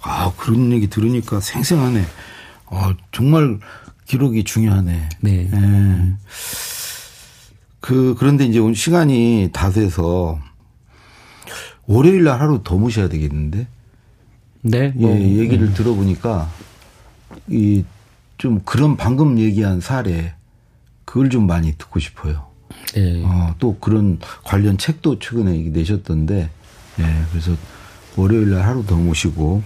아 0.06 0.32
그런 0.38 0.72
얘기 0.72 0.88
들으니까 0.88 1.40
생생하네. 1.40 2.06
아, 2.68 2.94
정말 3.12 3.60
기록이 4.06 4.44
중요하네. 4.44 5.10
네. 5.22 5.50
네. 5.52 6.14
그, 7.80 8.16
그런데 8.18 8.46
이제 8.46 8.60
오늘 8.60 8.76
시간이 8.76 9.50
다 9.54 9.72
돼서 9.72 10.40
월요일 11.88 12.24
날 12.24 12.40
하루 12.40 12.62
더 12.64 12.78
모셔야 12.78 13.10
되겠는데? 13.10 13.68
네. 14.62 14.90
뭐, 14.96 15.12
예, 15.12 15.22
얘기를 15.22 15.68
음. 15.68 15.74
들어보니까 15.74 16.50
이 17.50 17.84
좀 18.38 18.62
그런 18.66 18.98
방금 18.98 19.40
얘기한 19.40 19.80
사례 19.80 20.34
그걸 21.06 21.30
좀 21.30 21.48
많이 21.48 21.74
듣고 21.78 22.00
싶어요. 22.00 22.48
네. 22.94 23.24
어, 23.24 23.56
또 23.60 23.78
그런 23.80 24.20
관련 24.44 24.78
책도 24.78 25.20
최근에 25.20 25.70
내셨던데, 25.70 26.50
예, 27.00 27.04
그래서 27.32 27.56
월요일 28.16 28.52
날 28.52 28.64
하루 28.64 28.86
더 28.86 28.96
모시고 28.96 29.64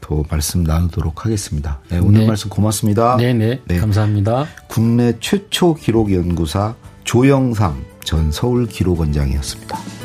더 0.00 0.22
말씀 0.30 0.62
나누도록 0.64 1.24
하겠습니다. 1.24 1.80
네, 1.88 1.98
오늘 1.98 2.20
네. 2.20 2.26
말씀 2.26 2.50
고맙습니다. 2.50 3.16
네네. 3.16 3.60
네. 3.64 3.78
감사합니다. 3.78 4.46
국내 4.68 5.14
최초 5.20 5.74
기록연구사 5.74 6.74
조영상 7.04 7.84
전 8.04 8.32
서울기록원장이었습니다. 8.32 9.99